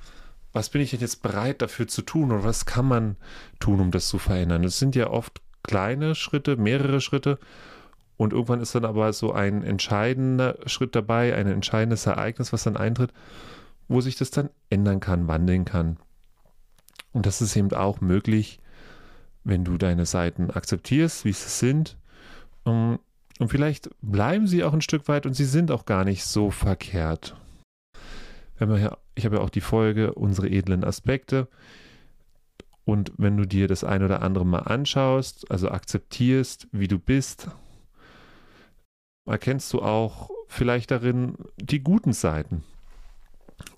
was 0.53 0.69
bin 0.69 0.81
ich 0.81 0.91
denn 0.91 1.00
jetzt 1.00 1.22
bereit 1.22 1.62
dafür 1.62 1.88
zu 1.88 2.01
tun 2.01 2.31
oder 2.31 2.43
was 2.43 2.65
kann 2.65 2.88
man 2.88 3.15
tun, 3.60 3.79
um 3.79 3.91
das 3.91 4.08
zu 4.08 4.17
verändern? 4.17 4.63
Es 4.63 4.79
sind 4.79 4.96
ja 4.96 5.10
oft 5.10 5.41
kleine 5.63 6.15
Schritte, 6.15 6.58
mehrere 6.58 7.01
Schritte 7.01 7.38
und 8.17 8.34
irgendwann 8.34 8.62
ist 8.62 8.75
dann 8.75 8.86
aber 8.86 9.13
so 9.13 9.31
ein 9.31 9.63
entscheidender 9.63 10.58
Schritt 10.65 10.96
dabei, 10.96 11.36
ein 11.36 11.48
entscheidendes 11.48 12.05
Ereignis, 12.05 12.51
was 12.51 12.63
dann 12.63 12.77
eintritt, 12.77 13.13
wo 13.88 14.01
sich 14.01 14.15
das 14.15 14.31
dann 14.31 14.50
ändern 14.69 15.00
kann, 15.00 15.27
wandeln 15.27 15.65
kann. 15.65 15.98
Und 17.12 17.25
das 17.25 17.42
ist 17.42 17.56
eben 17.56 17.72
auch 17.74 18.01
möglich, 18.01 18.60
wenn 19.44 19.63
du 19.63 19.78
deine 19.78 20.06
Seiten 20.06 20.51
akzeptierst, 20.51 21.25
wie 21.25 21.34
sie 21.34 21.50
sind. 21.50 21.98
Und 22.63 23.00
vielleicht 23.48 23.89
bleiben 24.01 24.48
sie 24.48 24.63
auch 24.63 24.74
ein 24.74 24.82
Stück 24.82 25.08
weit 25.08 25.25
und 25.25 25.34
sie 25.34 25.46
sind 25.46 25.72
auch 25.72 25.86
gar 25.86 26.04
nicht 26.04 26.24
so 26.25 26.51
verkehrt. 26.51 27.36
Wenn 28.58 28.70
man 28.70 28.82
ja, 28.82 28.98
ich 29.16 29.25
habe 29.25 29.38
ja 29.38 29.42
auch 29.42 29.50
die 29.50 29.62
Folge 29.62 30.13
unsere 30.13 30.50
edlen 30.50 30.84
Aspekte. 30.84 31.48
Und 32.86 33.12
wenn 33.18 33.38
du 33.38 33.46
dir 33.46 33.68
das 33.68 33.84
ein 33.84 34.04
oder 34.04 34.22
andere 34.22 34.46
mal 34.46 34.60
anschaust, 34.60 35.50
also 35.50 35.70
akzeptierst, 35.70 36.68
wie 36.72 36.88
du 36.88 37.00
bist, 37.00 37.48
erkennst 39.25 39.72
du 39.74 39.82
auch 39.82 40.30
vielleicht 40.48 40.92
darin 40.92 41.36
die 41.58 41.82
guten 41.82 42.13
Seiten. 42.13 42.63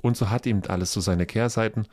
Und 0.02 0.18
so 0.18 0.30
hat 0.30 0.48
eben 0.48 0.64
alles 0.68 0.94
so 0.94 1.02
seine 1.02 1.26
Kehrseiten. 1.26 1.88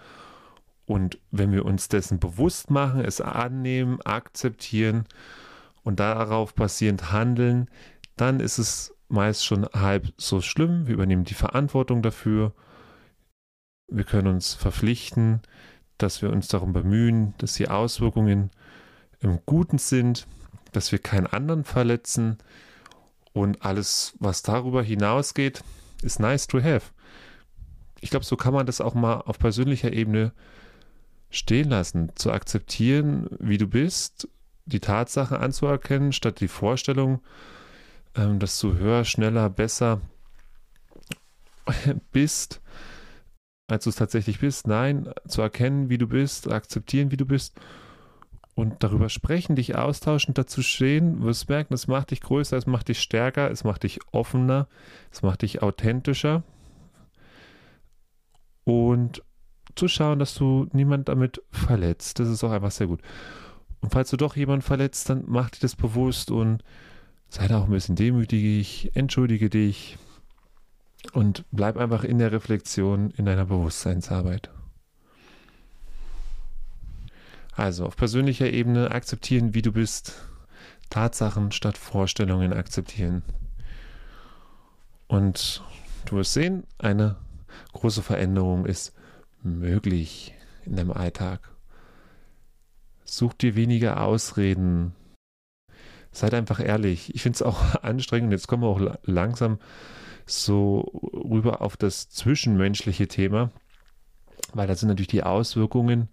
Und 0.89 1.21
wenn 1.31 1.53
wir 1.53 1.65
uns 1.65 1.89
dessen 1.89 2.19
bewusst 2.19 2.71
machen, 2.71 3.05
es 3.05 3.21
annehmen, 3.21 4.01
akzeptieren 4.03 5.05
und 5.85 6.01
darauf 6.01 6.55
basierend 6.55 7.13
handeln, 7.13 7.71
dann 8.17 8.41
ist 8.41 8.59
es 8.59 8.95
meist 9.09 9.45
schon 9.47 9.67
halb 9.67 10.13
so 10.17 10.41
schlimm. 10.41 10.87
Wir 10.87 10.95
übernehmen 10.95 11.25
die 11.25 11.35
Verantwortung 11.35 12.03
dafür 12.03 12.53
wir 13.89 14.05
können 14.05 14.29
uns 14.29 14.55
verpflichten, 14.55 15.41
dass 15.97 16.23
wir 16.23 16.31
uns 16.31 16.49
darum 16.49 16.73
bemühen, 16.73 17.35
dass 17.39 17.55
die 17.55 17.69
Auswirkungen 17.69 18.51
im 19.21 19.41
Guten 19.47 19.79
sind, 19.79 20.27
dass 20.73 20.93
wir 20.93 20.99
keinen 20.99 21.27
anderen 21.27 21.65
verletzen 21.65 22.39
und 23.33 23.65
alles, 23.65 24.15
was 24.21 24.43
darüber 24.43 24.83
hinausgeht, 24.83 25.65
ist 26.03 26.21
nice 26.21 26.47
to 26.47 26.63
have. 26.63 26.93
Ich 28.01 28.11
glaube, 28.11 28.25
so 28.25 28.37
kann 28.37 28.55
man 28.55 28.67
das 28.67 28.81
auch 28.81 28.95
mal 28.95 29.23
auf 29.23 29.39
persönlicher 29.39 29.93
Ebene 29.93 30.33
stehen 31.31 31.69
lassen, 31.69 32.13
zu 32.15 32.33
akzeptieren, 32.33 33.29
wie 33.39 33.59
du 33.59 33.67
bist, 33.67 34.29
die 34.67 34.81
Tatsache 34.81 35.39
anzuerkennen, 35.39 36.13
statt 36.13 36.41
die 36.41 36.49
Vorstellung, 36.49 37.21
ähm, 38.15 38.39
dass 38.39 38.59
du 38.61 38.75
höher, 38.75 39.05
schneller, 39.05 39.49
besser 39.51 40.01
bist 42.13 42.61
als 43.69 43.85
du 43.85 43.91
es 43.91 43.97
tatsächlich 43.97 44.41
bist. 44.41 44.67
Nein, 44.67 45.13
zu 45.29 45.43
erkennen, 45.43 45.91
wie 45.91 45.99
du 45.99 46.09
bist, 46.09 46.51
akzeptieren, 46.51 47.11
wie 47.11 47.17
du 47.17 47.27
bist 47.27 47.55
und 48.55 48.83
darüber 48.83 49.09
sprechen, 49.09 49.55
dich 49.55 49.77
austauschen, 49.77 50.35
dazu 50.35 50.63
stehen, 50.63 51.23
wirst 51.23 51.49
merken, 51.49 51.75
es 51.75 51.87
macht 51.87 52.11
dich 52.11 52.21
größer, 52.23 52.57
es 52.57 52.67
macht 52.67 52.89
dich 52.89 53.01
stärker, 53.01 53.51
es 53.51 53.63
macht 53.63 53.85
dich 53.85 54.01
offener, 54.11 54.67
es 55.13 55.23
macht 55.23 55.43
dich 55.43 55.63
authentischer 55.63 56.43
und 58.65 59.23
zu 59.79 59.89
schauen, 59.89 60.19
dass 60.19 60.35
du 60.35 60.69
niemand 60.73 61.09
damit 61.09 61.43
verletzt. 61.51 62.19
Das 62.19 62.29
ist 62.29 62.45
auch 62.45 62.51
einfach 62.51 62.71
sehr 62.71 62.87
gut. 62.87 63.01
Und 63.81 63.93
falls 63.93 64.11
du 64.11 64.17
doch 64.17 64.37
jemanden 64.37 64.63
verletzt, 64.63 65.09
dann 65.09 65.25
mach 65.27 65.51
dir 65.51 65.61
das 65.61 65.77
bewusst 65.77 66.31
und 66.31 66.63
sei 67.29 67.47
da 67.47 67.59
auch 67.59 67.65
ein 67.65 67.71
bisschen 67.71 67.97
demütig, 67.97 68.91
entschuldige 68.95 69.51
dich, 69.51 69.99
und 71.13 71.45
bleib 71.53 71.77
einfach 71.77 72.05
in 72.05 72.19
der 72.19 72.33
Reflexion, 72.33 73.11
in 73.13 73.25
deiner 73.25 73.47
Bewusstseinsarbeit. 73.47 74.51
Also 77.53 77.87
auf 77.87 77.97
persönlicher 77.97 78.51
Ebene 78.51 78.91
akzeptieren, 78.91 79.55
wie 79.55 79.63
du 79.63 79.73
bist. 79.73 80.15
Tatsachen 80.91 81.53
statt 81.53 81.77
Vorstellungen 81.77 82.53
akzeptieren. 82.53 83.23
Und 85.07 85.63
du 86.07 86.17
wirst 86.17 86.35
sehen, 86.35 86.65
eine 86.79 87.17
große 87.73 88.03
Veränderung 88.03 88.65
ist 88.67 88.95
möglich 89.43 90.35
in 90.65 90.77
deinem 90.77 90.93
Alltag. 90.93 91.51
Such 93.05 93.35
dir 93.35 93.57
weniger 93.57 94.03
Ausreden. 94.03 94.95
Seid 96.13 96.35
einfach 96.35 96.61
ehrlich. 96.61 97.15
Ich 97.15 97.23
finde 97.23 97.37
es 97.37 97.43
auch 97.43 97.75
anstrengend. 97.83 98.33
Jetzt 98.33 98.49
kommen 98.49 98.63
wir 98.63 98.69
auch 98.69 98.99
langsam 99.05 99.59
so 100.27 100.81
rüber 101.13 101.63
auf 101.63 101.77
das 101.77 102.11
zwischenmenschliche 102.11 103.09
Thema, 103.09 103.51
weil 104.53 104.67
da 104.67 104.75
sind 104.75 104.89
natürlich 104.89 105.09
die 105.09 105.23
Auswirkungen 105.23 106.09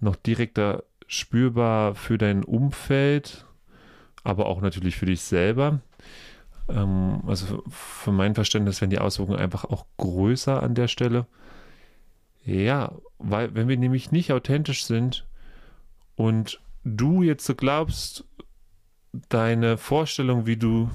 noch 0.00 0.16
direkter 0.16 0.84
spürbar 1.06 1.94
für 1.94 2.18
dein 2.18 2.44
Umfeld, 2.44 3.46
aber 4.24 4.46
auch 4.46 4.60
natürlich 4.60 4.96
für 4.96 5.06
dich 5.06 5.20
selber. 5.20 5.80
Ähm, 6.68 7.22
also 7.26 7.62
für 7.68 8.12
mein 8.12 8.34
Verständnis 8.34 8.80
werden 8.80 8.90
die 8.90 8.98
Auswirkungen 8.98 9.38
einfach 9.38 9.64
auch 9.64 9.86
größer 9.98 10.62
an 10.62 10.74
der 10.74 10.88
Stelle. 10.88 11.26
Ja, 12.46 12.96
weil 13.18 13.54
wenn 13.56 13.66
wir 13.66 13.76
nämlich 13.76 14.12
nicht 14.12 14.32
authentisch 14.32 14.84
sind 14.84 15.26
und 16.14 16.60
du 16.84 17.22
jetzt 17.22 17.44
so 17.44 17.56
glaubst, 17.56 18.24
deine 19.28 19.76
Vorstellung, 19.76 20.46
wie 20.46 20.56
du 20.56 20.88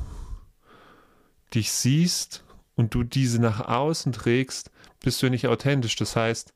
dich 1.54 1.74
siehst 1.74 2.46
und 2.76 2.96
du 2.96 3.04
diese 3.04 3.42
nach 3.42 3.68
außen 3.68 4.14
trägst, 4.14 4.72
bist 5.02 5.22
du 5.22 5.30
nicht 5.30 5.48
authentisch. 5.48 5.98
Das 5.98 6.16
heißt, 6.16 6.54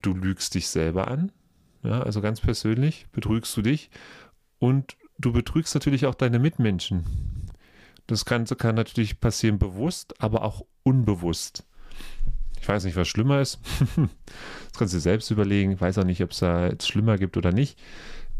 du 0.00 0.14
lügst 0.14 0.54
dich 0.54 0.68
selber 0.68 1.08
an. 1.08 1.30
Ja, 1.82 2.00
also 2.00 2.22
ganz 2.22 2.40
persönlich 2.40 3.06
betrügst 3.12 3.54
du 3.58 3.62
dich 3.62 3.90
und 4.58 4.96
du 5.18 5.32
betrügst 5.32 5.74
natürlich 5.74 6.06
auch 6.06 6.14
deine 6.14 6.38
Mitmenschen. 6.38 7.04
Das 8.06 8.24
Ganze 8.24 8.56
kann 8.56 8.74
natürlich 8.74 9.20
passieren 9.20 9.58
bewusst, 9.58 10.14
aber 10.22 10.42
auch 10.42 10.64
unbewusst. 10.82 11.65
Ich 12.66 12.68
weiß 12.68 12.82
nicht, 12.82 12.96
was 12.96 13.06
schlimmer 13.06 13.40
ist. 13.40 13.60
das 13.96 14.76
kannst 14.76 14.92
du 14.92 14.96
dir 14.96 15.00
selbst 15.00 15.30
überlegen. 15.30 15.70
Ich 15.70 15.80
weiß 15.80 15.98
auch 15.98 16.04
nicht, 16.04 16.20
ob 16.24 16.32
es 16.32 16.40
da 16.40 16.66
jetzt 16.66 16.88
schlimmer 16.88 17.16
gibt 17.16 17.36
oder 17.36 17.52
nicht. 17.52 17.78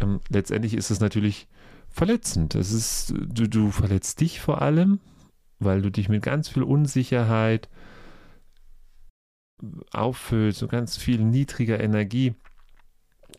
Ähm, 0.01 0.19
letztendlich 0.29 0.75
ist 0.75 0.91
es 0.91 0.99
natürlich 0.99 1.47
verletzend. 1.89 2.57
Es 2.57 2.73
ist, 2.73 3.15
du, 3.17 3.49
du 3.49 3.71
verletzt 3.71 4.21
dich 4.21 4.41
vor 4.41 4.63
allem, 4.63 4.99
weil 5.61 5.81
du 5.81 5.93
dich 5.93 6.09
mit 6.09 6.25
ganz 6.25 6.49
viel 6.49 6.65
Unsicherheit 6.65 7.69
auffüllst, 9.93 10.59
so 10.59 10.67
ganz 10.67 10.97
viel 10.97 11.23
niedriger 11.23 11.79
Energie. 11.79 12.35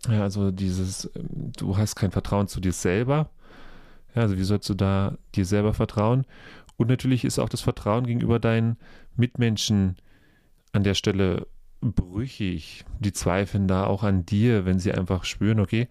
Ja, 0.07 0.21
also 0.21 0.51
dieses, 0.51 1.11
du 1.57 1.75
hast 1.75 1.95
kein 1.95 2.11
Vertrauen 2.11 2.47
zu 2.47 2.61
dir 2.61 2.71
selber. 2.71 3.29
Ja, 4.15 4.21
also 4.21 4.37
wie 4.37 4.43
sollst 4.45 4.69
du 4.69 4.73
da 4.73 5.17
dir 5.35 5.43
selber 5.43 5.73
vertrauen? 5.73 6.25
Und 6.77 6.87
natürlich 6.87 7.25
ist 7.25 7.39
auch 7.39 7.49
das 7.49 7.59
Vertrauen 7.59 8.07
gegenüber 8.07 8.39
deinen 8.39 8.77
Mitmenschen 9.17 9.97
an 10.77 10.83
der 10.83 10.93
Stelle 10.93 11.47
brüchig. 11.81 12.85
Die 12.99 13.13
zweifeln 13.13 13.67
da 13.67 13.85
auch 13.85 14.03
an 14.03 14.25
dir, 14.25 14.65
wenn 14.65 14.79
sie 14.79 14.93
einfach 14.93 15.25
spüren, 15.25 15.59
okay, 15.59 15.87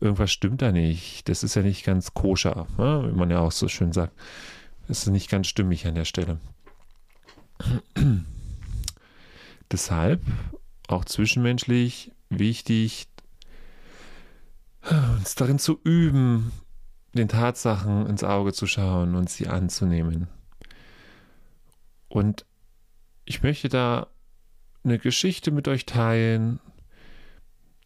irgendwas 0.00 0.30
stimmt 0.30 0.62
da 0.62 0.72
nicht. 0.72 1.28
Das 1.28 1.42
ist 1.42 1.56
ja 1.56 1.62
nicht 1.62 1.84
ganz 1.84 2.14
koscher, 2.14 2.66
ne? 2.78 3.10
wie 3.10 3.18
man 3.18 3.30
ja 3.30 3.40
auch 3.40 3.52
so 3.52 3.68
schön 3.68 3.92
sagt 3.92 4.14
ist 4.90 5.06
nicht 5.06 5.30
ganz 5.30 5.46
stimmig 5.46 5.86
an 5.86 5.94
der 5.94 6.04
Stelle. 6.04 6.38
deshalb 9.70 10.20
auch 10.88 11.04
zwischenmenschlich 11.04 12.12
wichtig, 12.28 13.06
uns 15.16 15.34
darin 15.36 15.58
zu 15.58 15.78
üben, 15.84 16.52
den 17.12 17.28
Tatsachen 17.28 18.06
ins 18.06 18.24
Auge 18.24 18.52
zu 18.52 18.66
schauen 18.66 19.14
und 19.14 19.30
sie 19.30 19.46
anzunehmen. 19.46 20.26
Und 22.08 22.44
ich 23.30 23.44
möchte 23.44 23.68
da 23.68 24.08
eine 24.82 24.98
Geschichte 24.98 25.52
mit 25.52 25.68
euch 25.68 25.86
teilen. 25.86 26.58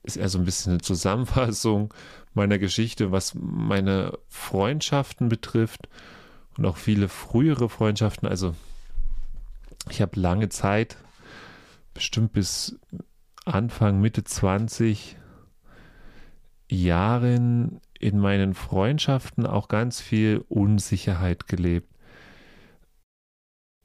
Ist 0.02 0.16
eher 0.16 0.30
so 0.30 0.38
ein 0.38 0.46
bisschen 0.46 0.72
eine 0.72 0.80
Zusammenfassung 0.80 1.92
meiner 2.32 2.58
Geschichte, 2.58 3.12
was 3.12 3.34
meine 3.34 4.18
Freundschaften 4.30 5.28
betrifft 5.28 5.90
und 6.56 6.64
auch 6.64 6.78
viele 6.78 7.10
frühere 7.10 7.68
Freundschaften. 7.68 8.26
Also 8.26 8.54
ich 9.90 10.00
habe 10.00 10.18
lange 10.18 10.48
Zeit, 10.48 10.96
bestimmt 11.92 12.32
bis 12.32 12.80
Anfang, 13.44 14.00
Mitte 14.00 14.24
20 14.24 15.18
Jahren 16.70 17.82
in 18.00 18.18
meinen 18.18 18.54
Freundschaften 18.54 19.46
auch 19.46 19.68
ganz 19.68 20.00
viel 20.00 20.42
Unsicherheit 20.48 21.48
gelebt. 21.48 21.93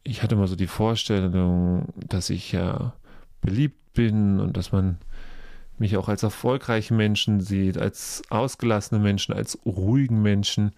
Ich 0.09 0.23
hatte 0.23 0.33
immer 0.33 0.47
so 0.47 0.55
die 0.55 0.65
Vorstellung, 0.65 1.85
dass 1.95 2.31
ich 2.31 2.51
ja 2.51 2.93
beliebt 3.41 3.93
bin 3.93 4.39
und 4.39 4.57
dass 4.57 4.71
man 4.71 4.97
mich 5.77 5.97
auch 5.97 6.09
als 6.09 6.23
erfolgreichen 6.23 6.97
Menschen 6.97 7.41
sieht, 7.41 7.77
als 7.77 8.23
ausgelassene 8.31 8.99
Menschen, 8.99 9.35
als 9.35 9.59
ruhigen 9.67 10.23
Menschen, 10.23 10.71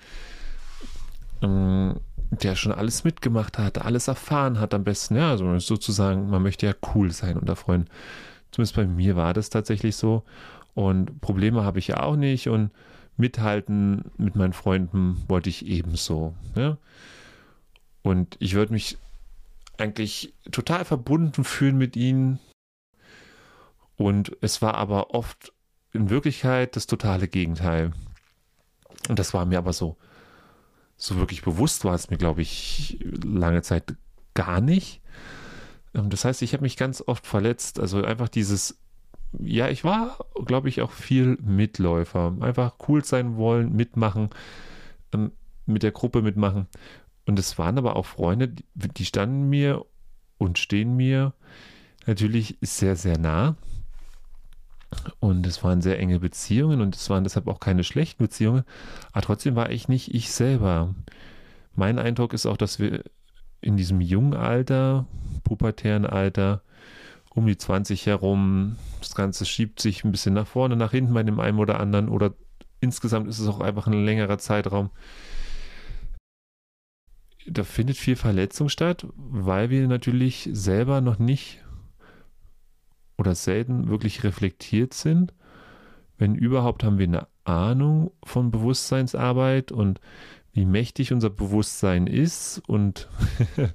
ähm, 1.41 2.01
der 2.29 2.57
schon 2.57 2.73
alles 2.73 3.05
mitgemacht 3.05 3.57
hat, 3.57 3.77
alles 3.85 4.09
erfahren 4.09 4.59
hat 4.59 4.73
am 4.73 4.83
besten. 4.83 5.15
Ja, 5.15 5.29
also 5.29 5.57
sozusagen, 5.59 6.29
man 6.29 6.43
möchte 6.43 6.65
ja 6.65 6.73
cool 6.93 7.11
sein 7.11 7.37
unter 7.37 7.55
Freunden. 7.55 7.87
Zumindest 8.51 8.75
bei 8.75 8.85
mir 8.85 9.15
war 9.15 9.33
das 9.33 9.49
tatsächlich 9.49 9.95
so. 9.95 10.23
Und 10.73 11.21
Probleme 11.21 11.63
habe 11.63 11.79
ich 11.79 11.87
ja 11.87 12.03
auch 12.03 12.17
nicht 12.17 12.49
und 12.49 12.69
mithalten 13.15 14.11
mit 14.17 14.35
meinen 14.35 14.53
Freunden 14.53 15.23
wollte 15.29 15.49
ich 15.49 15.65
ebenso. 15.65 16.33
Ja? 16.55 16.77
Und 18.03 18.35
ich 18.39 18.55
würde 18.55 18.73
mich 18.73 18.97
eigentlich 19.81 20.33
total 20.51 20.85
verbunden 20.85 21.43
fühlen 21.43 21.77
mit 21.77 21.95
ihnen. 21.95 22.39
Und 23.97 24.35
es 24.41 24.61
war 24.61 24.75
aber 24.75 25.13
oft 25.13 25.53
in 25.93 26.09
Wirklichkeit 26.09 26.75
das 26.75 26.87
totale 26.87 27.27
Gegenteil. 27.27 27.91
Und 29.09 29.19
das 29.19 29.33
war 29.33 29.45
mir 29.45 29.57
aber 29.57 29.73
so, 29.73 29.97
so 30.97 31.17
wirklich 31.17 31.41
bewusst 31.41 31.83
war 31.83 31.95
es 31.95 32.09
mir, 32.09 32.17
glaube 32.17 32.41
ich, 32.41 32.99
lange 33.23 33.61
Zeit 33.61 33.95
gar 34.33 34.61
nicht. 34.61 35.01
Ähm, 35.93 36.09
das 36.09 36.25
heißt, 36.25 36.41
ich 36.41 36.53
habe 36.53 36.63
mich 36.63 36.77
ganz 36.77 37.03
oft 37.05 37.25
verletzt. 37.25 37.79
Also 37.79 38.03
einfach 38.03 38.29
dieses, 38.29 38.79
ja, 39.39 39.69
ich 39.69 39.83
war, 39.83 40.17
glaube 40.45 40.69
ich, 40.69 40.81
auch 40.81 40.91
viel 40.91 41.37
Mitläufer. 41.41 42.35
Einfach 42.39 42.75
cool 42.87 43.03
sein 43.03 43.35
wollen, 43.37 43.75
mitmachen, 43.75 44.29
ähm, 45.13 45.31
mit 45.65 45.83
der 45.83 45.91
Gruppe 45.91 46.21
mitmachen. 46.21 46.67
Und 47.25 47.39
es 47.39 47.57
waren 47.57 47.77
aber 47.77 47.95
auch 47.95 48.05
Freunde, 48.05 48.53
die 48.73 49.05
standen 49.05 49.49
mir 49.49 49.85
und 50.37 50.57
stehen 50.57 50.95
mir 50.95 51.33
natürlich 52.07 52.57
sehr, 52.61 52.95
sehr 52.95 53.17
nah. 53.17 53.55
Und 55.19 55.45
es 55.47 55.63
waren 55.63 55.81
sehr 55.81 55.99
enge 55.99 56.19
Beziehungen 56.19 56.81
und 56.81 56.95
es 56.95 57.09
waren 57.09 57.23
deshalb 57.23 57.47
auch 57.47 57.59
keine 57.59 57.83
schlechten 57.83 58.23
Beziehungen. 58.23 58.63
Aber 59.11 59.21
trotzdem 59.21 59.55
war 59.55 59.71
ich 59.71 59.87
nicht 59.87 60.13
ich 60.13 60.31
selber. 60.31 60.93
Mein 61.75 61.99
Eindruck 61.99 62.33
ist 62.33 62.45
auch, 62.45 62.57
dass 62.57 62.79
wir 62.79 63.03
in 63.61 63.77
diesem 63.77 64.01
jungen 64.01 64.33
Alter, 64.33 65.05
pubertären 65.43 66.05
Alter, 66.05 66.61
um 67.33 67.45
die 67.45 67.57
20 67.57 68.07
herum, 68.07 68.75
das 68.99 69.15
Ganze 69.15 69.45
schiebt 69.45 69.79
sich 69.79 70.03
ein 70.03 70.11
bisschen 70.11 70.33
nach 70.33 70.47
vorne, 70.47 70.75
nach 70.75 70.91
hinten 70.91 71.13
bei 71.13 71.23
dem 71.23 71.39
einen 71.39 71.59
oder 71.59 71.79
anderen 71.79 72.09
oder 72.09 72.33
insgesamt 72.81 73.29
ist 73.29 73.39
es 73.39 73.47
auch 73.47 73.61
einfach 73.61 73.87
ein 73.87 74.05
längerer 74.05 74.37
Zeitraum, 74.37 74.89
da 77.47 77.63
findet 77.63 77.97
viel 77.97 78.15
Verletzung 78.15 78.69
statt, 78.69 79.07
weil 79.15 79.69
wir 79.69 79.87
natürlich 79.87 80.49
selber 80.51 81.01
noch 81.01 81.19
nicht 81.19 81.63
oder 83.17 83.35
selten 83.35 83.89
wirklich 83.89 84.23
reflektiert 84.23 84.93
sind. 84.93 85.33
Wenn 86.17 86.35
überhaupt 86.35 86.83
haben 86.83 86.97
wir 86.97 87.07
eine 87.07 87.27
Ahnung 87.43 88.11
von 88.23 88.51
Bewusstseinsarbeit 88.51 89.71
und 89.71 89.99
wie 90.53 90.65
mächtig 90.65 91.13
unser 91.13 91.29
Bewusstsein 91.29 92.07
ist 92.07 92.61
und 92.67 93.07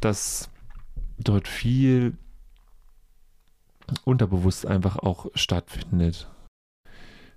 dass 0.00 0.50
dort 1.18 1.48
viel 1.48 2.16
unterbewusst 4.04 4.66
einfach 4.66 4.96
auch 4.98 5.26
stattfindet. 5.34 6.28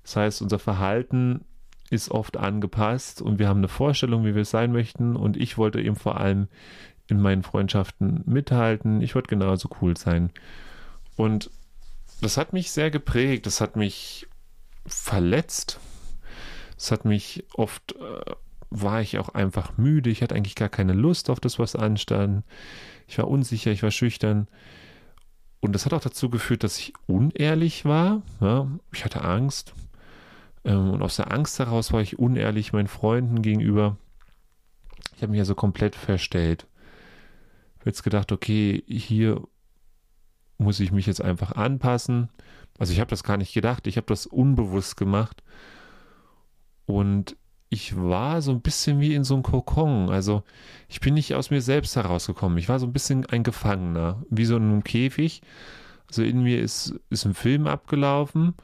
Das 0.04 0.16
heißt, 0.16 0.42
unser 0.42 0.60
Verhalten 0.60 1.46
ist 1.90 2.12
oft 2.12 2.38
angepasst 2.38 3.22
und 3.22 3.40
wir 3.40 3.48
haben 3.48 3.60
eine 3.60 3.68
Vorstellung, 3.68 4.26
wie 4.26 4.36
wir 4.36 4.44
es 4.44 4.52
sein 4.52 4.72
möchten. 4.72 5.16
Und 5.16 5.38
ich 5.38 5.58
wollte 5.58 5.82
eben 5.82 5.96
vor 5.96 6.20
allem 6.20 6.48
in 7.08 7.20
meinen 7.20 7.44
Freundschaften 7.44 8.24
mithalten. 8.26 9.02
Ich 9.02 9.16
wollte 9.16 9.30
genauso 9.30 9.70
cool 9.82 9.98
sein. 9.98 10.32
Und 11.16 11.50
das 12.22 12.38
hat 12.38 12.54
mich 12.54 12.72
sehr 12.72 12.92
geprägt. 12.92 13.46
Das 13.46 13.62
hat 13.62 13.76
mich 13.76 14.28
verletzt. 14.86 15.80
Es 16.78 16.92
hat 16.92 17.06
mich 17.06 17.46
oft, 17.54 17.96
äh, 17.96 18.34
war 18.70 19.02
ich 19.02 19.18
auch 19.18 19.30
einfach 19.30 19.78
müde. 19.78 20.10
Ich 20.10 20.22
hatte 20.22 20.36
eigentlich 20.36 20.56
gar 20.56 20.70
keine 20.70 20.94
Lust 20.94 21.30
auf 21.30 21.40
das, 21.40 21.60
was 21.60 21.76
anstand. 21.76 22.44
Ich 23.08 23.18
war 23.18 23.28
unsicher, 23.28 23.72
ich 23.72 23.84
war 23.84 23.92
schüchtern. 23.92 24.48
Und 25.60 25.74
das 25.74 25.86
hat 25.86 25.94
auch 25.94 26.02
dazu 26.02 26.30
geführt, 26.30 26.64
dass 26.64 26.78
ich 26.80 26.94
unehrlich 27.08 27.84
war. 27.84 28.22
Ja, 28.40 28.68
ich 28.94 29.04
hatte 29.04 29.24
Angst. 29.24 29.74
Ähm, 30.64 30.92
und 30.92 31.02
aus 31.02 31.16
der 31.16 31.32
Angst 31.32 31.60
heraus 31.60 31.94
war 31.94 32.02
ich 32.02 32.20
unehrlich 32.20 32.74
meinen 32.74 32.88
Freunden 32.88 33.42
gegenüber. 33.42 33.98
Ich 35.16 35.22
habe 35.22 35.32
mich 35.32 35.40
also 35.40 35.56
komplett 35.56 35.96
verstellt. 35.96 36.68
Ich 37.76 37.82
habe 37.82 37.90
jetzt 37.90 38.04
gedacht, 38.04 38.32
okay, 38.32 38.84
hier 38.88 39.42
muss 40.58 40.80
ich 40.80 40.92
mich 40.92 41.06
jetzt 41.06 41.22
einfach 41.22 41.54
anpassen. 41.54 42.30
Also 42.78 42.94
ich 42.94 43.00
habe 43.00 43.10
das 43.10 43.24
gar 43.24 43.38
nicht 43.38 43.54
gedacht, 43.54 43.88
ich 43.88 43.98
habe 43.98 44.08
das 44.08 44.26
unbewusst 44.26 44.98
gemacht. 44.98 45.44
Und 46.86 47.38
ich 47.70 47.96
war 47.96 48.42
so 48.42 48.52
ein 48.52 48.62
bisschen 48.62 49.00
wie 49.00 49.14
in 49.14 49.24
so 49.24 49.36
einem 49.36 49.44
Kokon. 49.44 50.10
Also 50.10 50.44
ich 50.88 51.00
bin 51.00 51.14
nicht 51.14 51.36
aus 51.36 51.52
mir 51.52 51.62
selbst 51.62 51.96
herausgekommen. 51.96 52.58
Ich 52.58 52.68
war 52.68 52.80
so 52.80 52.88
ein 52.88 52.94
bisschen 52.94 53.26
ein 53.28 53.44
Gefangener, 53.44 54.24
wie 54.30 54.46
so 54.46 54.58
in 54.58 54.64
einem 54.64 54.84
Käfig. 54.84 55.42
Also 56.08 56.24
in 56.24 56.42
mir 56.42 56.60
ist, 56.60 57.00
ist 57.10 57.26
ein 57.26 57.36
Film 57.36 57.68
abgelaufen 57.68 58.56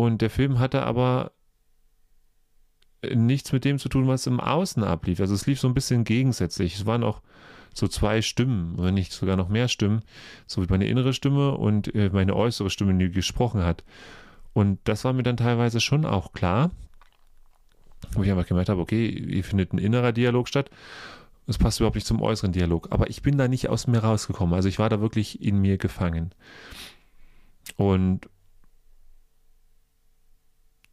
und 0.00 0.22
der 0.22 0.30
Film 0.30 0.58
hatte 0.58 0.82
aber 0.84 1.32
nichts 3.12 3.52
mit 3.52 3.66
dem 3.66 3.78
zu 3.78 3.90
tun, 3.90 4.08
was 4.08 4.26
im 4.26 4.40
Außen 4.40 4.82
ablief. 4.82 5.20
Also 5.20 5.34
es 5.34 5.46
lief 5.46 5.60
so 5.60 5.68
ein 5.68 5.74
bisschen 5.74 6.04
gegensätzlich. 6.04 6.74
Es 6.74 6.86
waren 6.86 7.04
auch 7.04 7.20
so 7.74 7.86
zwei 7.86 8.22
Stimmen, 8.22 8.76
wenn 8.78 8.94
nicht 8.94 9.12
sogar 9.12 9.36
noch 9.36 9.50
mehr 9.50 9.68
Stimmen, 9.68 10.00
so 10.46 10.62
wie 10.62 10.70
meine 10.70 10.86
innere 10.86 11.12
Stimme 11.12 11.54
und 11.54 11.94
äh, 11.94 12.08
meine 12.14 12.34
äußere 12.34 12.70
Stimme, 12.70 12.96
die 12.96 13.10
gesprochen 13.10 13.62
hat. 13.62 13.84
Und 14.54 14.78
das 14.84 15.04
war 15.04 15.12
mir 15.12 15.22
dann 15.22 15.36
teilweise 15.36 15.80
schon 15.80 16.06
auch 16.06 16.32
klar, 16.32 16.70
wo 18.12 18.22
ich 18.22 18.30
einfach 18.30 18.46
gemerkt 18.46 18.70
habe, 18.70 18.80
okay, 18.80 19.26
hier 19.28 19.44
findet 19.44 19.74
ein 19.74 19.78
innerer 19.78 20.12
Dialog 20.12 20.48
statt. 20.48 20.70
Es 21.46 21.58
passt 21.58 21.78
überhaupt 21.78 21.96
nicht 21.96 22.06
zum 22.06 22.22
äußeren 22.22 22.52
Dialog. 22.52 22.88
Aber 22.90 23.10
ich 23.10 23.20
bin 23.20 23.36
da 23.36 23.48
nicht 23.48 23.68
aus 23.68 23.86
mir 23.86 23.98
rausgekommen. 23.98 24.54
Also 24.54 24.70
ich 24.70 24.78
war 24.78 24.88
da 24.88 25.02
wirklich 25.02 25.42
in 25.42 25.58
mir 25.58 25.76
gefangen. 25.76 26.32
Und 27.76 28.30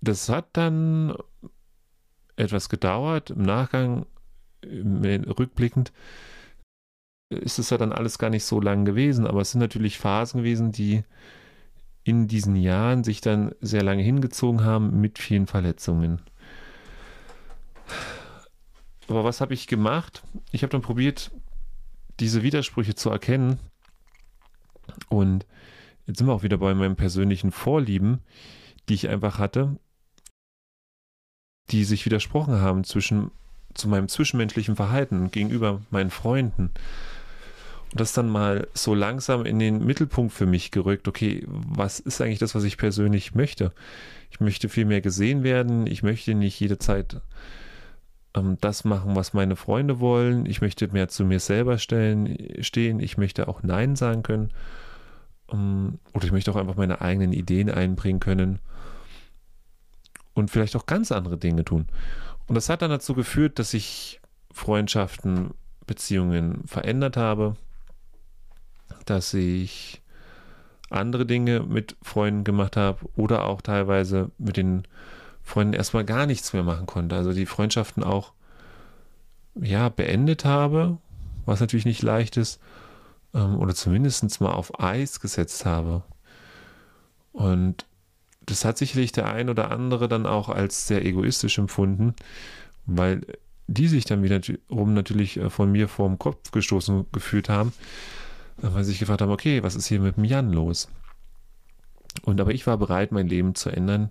das 0.01 0.29
hat 0.29 0.49
dann 0.53 1.15
etwas 2.35 2.69
gedauert. 2.69 3.31
Im 3.31 3.43
Nachgang, 3.43 4.05
rückblickend, 4.63 5.91
ist 7.29 7.59
es 7.59 7.69
ja 7.69 7.77
dann 7.77 7.91
alles 7.91 8.19
gar 8.19 8.29
nicht 8.29 8.45
so 8.45 8.61
lang 8.61 8.85
gewesen, 8.85 9.27
aber 9.27 9.41
es 9.41 9.51
sind 9.51 9.59
natürlich 9.59 9.97
Phasen 9.97 10.39
gewesen, 10.39 10.71
die 10.71 11.03
in 12.03 12.27
diesen 12.27 12.55
Jahren 12.55 13.03
sich 13.03 13.19
dann 13.19 13.53
sehr 13.59 13.83
lange 13.83 14.01
hingezogen 14.01 14.63
haben 14.63 15.01
mit 15.01 15.19
vielen 15.19 15.45
Verletzungen. 15.45 16.21
Aber 19.09 19.23
was 19.25 19.41
habe 19.41 19.53
ich 19.53 19.67
gemacht? 19.67 20.23
Ich 20.51 20.63
habe 20.63 20.71
dann 20.71 20.81
probiert, 20.81 21.31
diese 22.19 22.43
Widersprüche 22.43 22.95
zu 22.95 23.09
erkennen. 23.09 23.59
Und 25.09 25.45
jetzt 26.05 26.17
sind 26.17 26.27
wir 26.27 26.33
auch 26.33 26.43
wieder 26.43 26.57
bei 26.57 26.73
meinen 26.73 26.95
persönlichen 26.95 27.51
Vorlieben, 27.51 28.21
die 28.87 28.93
ich 28.93 29.09
einfach 29.09 29.37
hatte 29.37 29.77
die 31.71 31.83
sich 31.83 32.05
widersprochen 32.05 32.61
haben 32.61 32.83
zwischen 32.83 33.31
zu 33.73 33.87
meinem 33.87 34.07
zwischenmenschlichen 34.07 34.75
Verhalten 34.75 35.31
gegenüber 35.31 35.81
meinen 35.91 36.09
Freunden. 36.09 36.71
Und 37.91 38.01
das 38.01 38.13
dann 38.13 38.27
mal 38.27 38.67
so 38.73 38.93
langsam 38.93 39.45
in 39.45 39.59
den 39.59 39.85
Mittelpunkt 39.85 40.33
für 40.33 40.45
mich 40.45 40.71
gerückt. 40.71 41.07
Okay, 41.07 41.45
was 41.47 41.99
ist 41.99 42.19
eigentlich 42.19 42.39
das, 42.39 42.55
was 42.55 42.63
ich 42.63 42.77
persönlich 42.77 43.33
möchte? 43.33 43.71
Ich 44.29 44.39
möchte 44.39 44.67
viel 44.67 44.85
mehr 44.85 45.01
gesehen 45.01 45.43
werden. 45.43 45.87
Ich 45.87 46.03
möchte 46.03 46.33
nicht 46.33 46.59
jede 46.59 46.79
Zeit 46.79 47.21
ähm, 48.35 48.57
das 48.59 48.83
machen, 48.83 49.15
was 49.15 49.33
meine 49.33 49.55
Freunde 49.55 49.99
wollen. 49.99 50.45
Ich 50.45 50.61
möchte 50.61 50.87
mehr 50.89 51.07
zu 51.07 51.23
mir 51.23 51.39
selber 51.39 51.77
stellen, 51.77 52.37
stehen. 52.61 52.99
Ich 52.99 53.17
möchte 53.17 53.47
auch 53.47 53.63
Nein 53.63 53.95
sagen 53.95 54.23
können. 54.23 54.51
Ähm, 55.51 55.99
oder 56.13 56.25
ich 56.25 56.31
möchte 56.31 56.51
auch 56.51 56.57
einfach 56.57 56.75
meine 56.75 56.99
eigenen 56.99 57.31
Ideen 57.31 57.69
einbringen 57.69 58.19
können. 58.19 58.59
Und 60.37 60.51
vielleicht 60.51 60.75
auch 60.75 60.85
ganz 60.85 61.11
andere 61.11 61.35
Dinge 61.35 61.65
tun. 61.65 61.87
Und 62.45 62.53
das 62.53 62.69
hat 62.69 62.83
dann 62.83 62.91
dazu 62.91 63.15
geführt, 63.15 63.57
dass 63.57 63.73
ich 63.73 64.21
Freundschaften, 64.51 65.55
Beziehungen 65.87 66.61
verändert 66.67 67.17
habe, 67.17 67.55
dass 69.05 69.33
ich 69.33 70.03
andere 70.91 71.25
Dinge 71.25 71.61
mit 71.61 71.95
Freunden 72.03 72.43
gemacht 72.43 72.77
habe 72.77 72.99
oder 73.15 73.45
auch 73.45 73.61
teilweise 73.61 74.29
mit 74.37 74.57
den 74.57 74.83
Freunden 75.41 75.73
erstmal 75.73 76.05
gar 76.05 76.27
nichts 76.27 76.53
mehr 76.53 76.63
machen 76.63 76.85
konnte. 76.85 77.15
Also 77.15 77.33
die 77.33 77.47
Freundschaften 77.47 78.03
auch 78.03 78.33
ja 79.55 79.89
beendet 79.89 80.45
habe, 80.45 80.99
was 81.45 81.61
natürlich 81.61 81.85
nicht 81.85 82.03
leicht 82.03 82.37
ist, 82.37 82.61
ähm, 83.33 83.57
oder 83.57 83.73
zumindest 83.73 84.39
mal 84.39 84.51
auf 84.51 84.79
Eis 84.79 85.19
gesetzt 85.19 85.65
habe. 85.65 86.03
Und 87.31 87.87
das 88.47 88.65
hat 88.65 88.77
sicherlich 88.77 89.11
der 89.11 89.31
ein 89.31 89.49
oder 89.49 89.69
andere 89.71 90.07
dann 90.07 90.25
auch 90.25 90.49
als 90.49 90.87
sehr 90.87 91.05
egoistisch 91.05 91.59
empfunden, 91.59 92.15
weil 92.85 93.21
die 93.67 93.87
sich 93.87 94.05
dann 94.05 94.23
wiederum 94.23 94.93
natürlich 94.93 95.37
äh, 95.37 95.49
von 95.49 95.71
mir 95.71 95.87
vorm 95.87 96.17
Kopf 96.17 96.51
gestoßen 96.51 97.05
gefühlt 97.11 97.49
haben, 97.49 97.73
äh, 98.63 98.69
weil 98.71 98.83
sie 98.83 98.91
sich 98.91 98.99
gefragt 98.99 99.21
haben, 99.21 99.31
okay, 99.31 99.61
was 99.61 99.75
ist 99.75 99.87
hier 99.87 99.99
mit 99.99 100.15
dem 100.15 100.23
Jan 100.23 100.51
los? 100.51 100.89
Und 102.23 102.41
aber 102.41 102.53
ich 102.53 102.65
war 102.65 102.77
bereit, 102.77 103.11
mein 103.11 103.27
Leben 103.27 103.53
zu 103.53 103.69
ändern, 103.69 104.09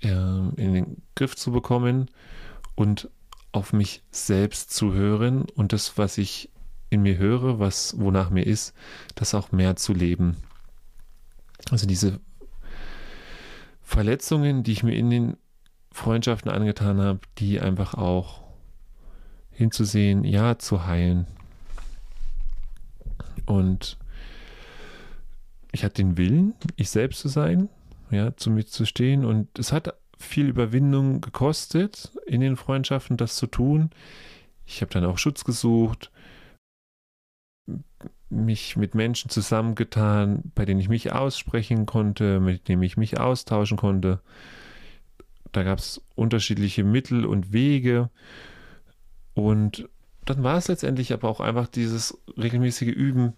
äh, 0.00 0.08
in 0.10 0.72
den 0.72 1.02
Griff 1.16 1.34
zu 1.34 1.50
bekommen 1.50 2.08
und 2.76 3.10
auf 3.50 3.72
mich 3.72 4.04
selbst 4.12 4.72
zu 4.72 4.92
hören 4.92 5.46
und 5.54 5.72
das, 5.72 5.98
was 5.98 6.18
ich 6.18 6.50
in 6.88 7.02
mir 7.02 7.18
höre, 7.18 7.58
was 7.58 7.98
wonach 7.98 8.30
mir 8.30 8.46
ist, 8.46 8.74
das 9.16 9.34
auch 9.34 9.50
mehr 9.50 9.74
zu 9.74 9.92
leben. 9.92 10.36
Also 11.70 11.86
diese 11.86 12.20
Verletzungen, 13.86 14.64
die 14.64 14.72
ich 14.72 14.82
mir 14.82 14.96
in 14.96 15.10
den 15.10 15.36
Freundschaften 15.92 16.50
angetan 16.50 17.00
habe, 17.00 17.20
die 17.38 17.60
einfach 17.60 17.94
auch 17.94 18.42
hinzusehen, 19.52 20.24
ja, 20.24 20.58
zu 20.58 20.86
heilen. 20.86 21.28
Und 23.46 23.96
ich 25.70 25.84
hatte 25.84 26.02
den 26.02 26.16
Willen, 26.16 26.54
ich 26.74 26.90
selbst 26.90 27.20
zu 27.20 27.28
sein, 27.28 27.68
ja, 28.10 28.36
zu 28.36 28.50
mir 28.50 28.66
zu 28.66 28.86
stehen. 28.86 29.24
Und 29.24 29.56
es 29.56 29.70
hat 29.70 29.94
viel 30.18 30.48
Überwindung 30.48 31.20
gekostet, 31.20 32.12
in 32.26 32.40
den 32.40 32.56
Freundschaften 32.56 33.16
das 33.16 33.36
zu 33.36 33.46
tun. 33.46 33.90
Ich 34.66 34.80
habe 34.82 34.92
dann 34.92 35.04
auch 35.04 35.16
Schutz 35.16 35.44
gesucht, 35.44 36.10
mich 38.28 38.76
mit 38.76 38.94
Menschen 38.94 39.30
zusammengetan, 39.30 40.50
bei 40.54 40.64
denen 40.64 40.80
ich 40.80 40.88
mich 40.88 41.12
aussprechen 41.12 41.86
konnte, 41.86 42.40
mit 42.40 42.68
denen 42.68 42.82
ich 42.82 42.96
mich 42.96 43.18
austauschen 43.18 43.76
konnte. 43.76 44.20
Da 45.52 45.62
gab 45.62 45.78
es 45.78 46.02
unterschiedliche 46.14 46.84
Mittel 46.84 47.24
und 47.24 47.52
Wege. 47.52 48.10
Und 49.34 49.88
dann 50.24 50.42
war 50.42 50.58
es 50.58 50.68
letztendlich 50.68 51.12
aber 51.12 51.28
auch 51.28 51.40
einfach 51.40 51.68
dieses 51.68 52.20
regelmäßige 52.36 52.88
Üben, 52.88 53.34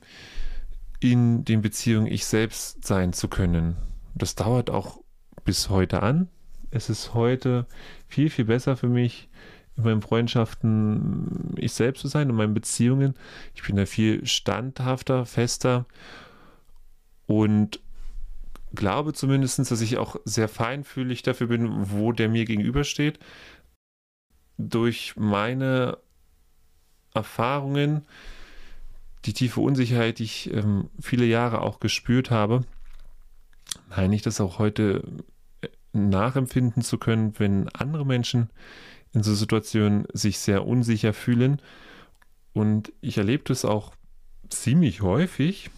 in 1.00 1.44
den 1.44 1.60
Beziehungen 1.62 2.06
ich 2.06 2.24
selbst 2.24 2.84
sein 2.84 3.12
zu 3.12 3.28
können. 3.28 3.76
Das 4.14 4.34
dauert 4.34 4.70
auch 4.70 5.00
bis 5.44 5.68
heute 5.68 6.02
an. 6.02 6.28
Es 6.70 6.90
ist 6.90 7.14
heute 7.14 7.66
viel, 8.08 8.30
viel 8.30 8.46
besser 8.46 8.76
für 8.76 8.88
mich, 8.88 9.28
in 9.78 9.84
meinen 9.84 10.02
Freundschaften 10.02 11.54
ich 11.56 11.72
selbst 11.72 12.02
zu 12.02 12.08
sein, 12.08 12.28
in 12.28 12.34
meinen 12.34 12.54
Beziehungen. 12.54 13.14
Ich 13.54 13.62
bin 13.62 13.76
da 13.76 13.86
viel 13.86 14.26
standhafter, 14.26 15.24
fester 15.24 15.86
und 17.26 17.80
glaube 18.74 19.12
zumindest, 19.12 19.58
dass 19.58 19.80
ich 19.80 19.96
auch 19.96 20.16
sehr 20.24 20.48
feinfühlig 20.48 21.22
dafür 21.22 21.46
bin, 21.46 21.90
wo 21.90 22.12
der 22.12 22.28
mir 22.28 22.44
gegenübersteht. 22.44 23.18
Durch 24.58 25.14
meine 25.16 25.98
Erfahrungen, 27.14 28.04
die 29.24 29.32
tiefe 29.32 29.60
Unsicherheit, 29.60 30.18
die 30.18 30.24
ich 30.24 30.52
ähm, 30.52 30.90
viele 31.00 31.24
Jahre 31.24 31.62
auch 31.62 31.78
gespürt 31.78 32.30
habe, 32.30 32.64
meine 33.96 34.16
ich 34.16 34.22
das 34.22 34.40
auch 34.40 34.58
heute 34.58 35.04
äh, 35.60 35.68
nachempfinden 35.92 36.82
zu 36.82 36.98
können, 36.98 37.38
wenn 37.38 37.68
andere 37.68 38.04
Menschen 38.04 38.50
in 39.12 39.22
so 39.22 39.34
Situationen 39.34 40.06
sich 40.12 40.38
sehr 40.38 40.66
unsicher 40.66 41.12
fühlen. 41.12 41.60
Und 42.52 42.92
ich 43.00 43.18
erlebe 43.18 43.44
das 43.44 43.64
auch 43.64 43.94
ziemlich 44.48 45.02
häufig, 45.02 45.70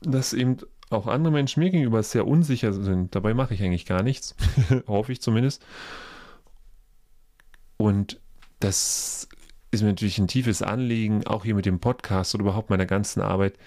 dass 0.00 0.32
eben 0.32 0.58
auch 0.90 1.06
andere 1.06 1.32
Menschen 1.32 1.62
mir 1.62 1.70
gegenüber 1.70 2.02
sehr 2.02 2.26
unsicher 2.26 2.72
sind. 2.72 3.14
Dabei 3.14 3.34
mache 3.34 3.54
ich 3.54 3.62
eigentlich 3.62 3.86
gar 3.86 4.02
nichts, 4.02 4.34
hoffe 4.86 5.12
ich 5.12 5.20
zumindest. 5.20 5.64
Und 7.76 8.20
das 8.60 9.28
ist 9.70 9.82
mir 9.82 9.88
natürlich 9.88 10.18
ein 10.18 10.28
tiefes 10.28 10.62
Anliegen, 10.62 11.26
auch 11.26 11.44
hier 11.44 11.54
mit 11.54 11.66
dem 11.66 11.80
Podcast 11.80 12.34
oder 12.34 12.42
überhaupt 12.42 12.70
meiner 12.70 12.86
ganzen 12.86 13.20
Arbeit, 13.20 13.58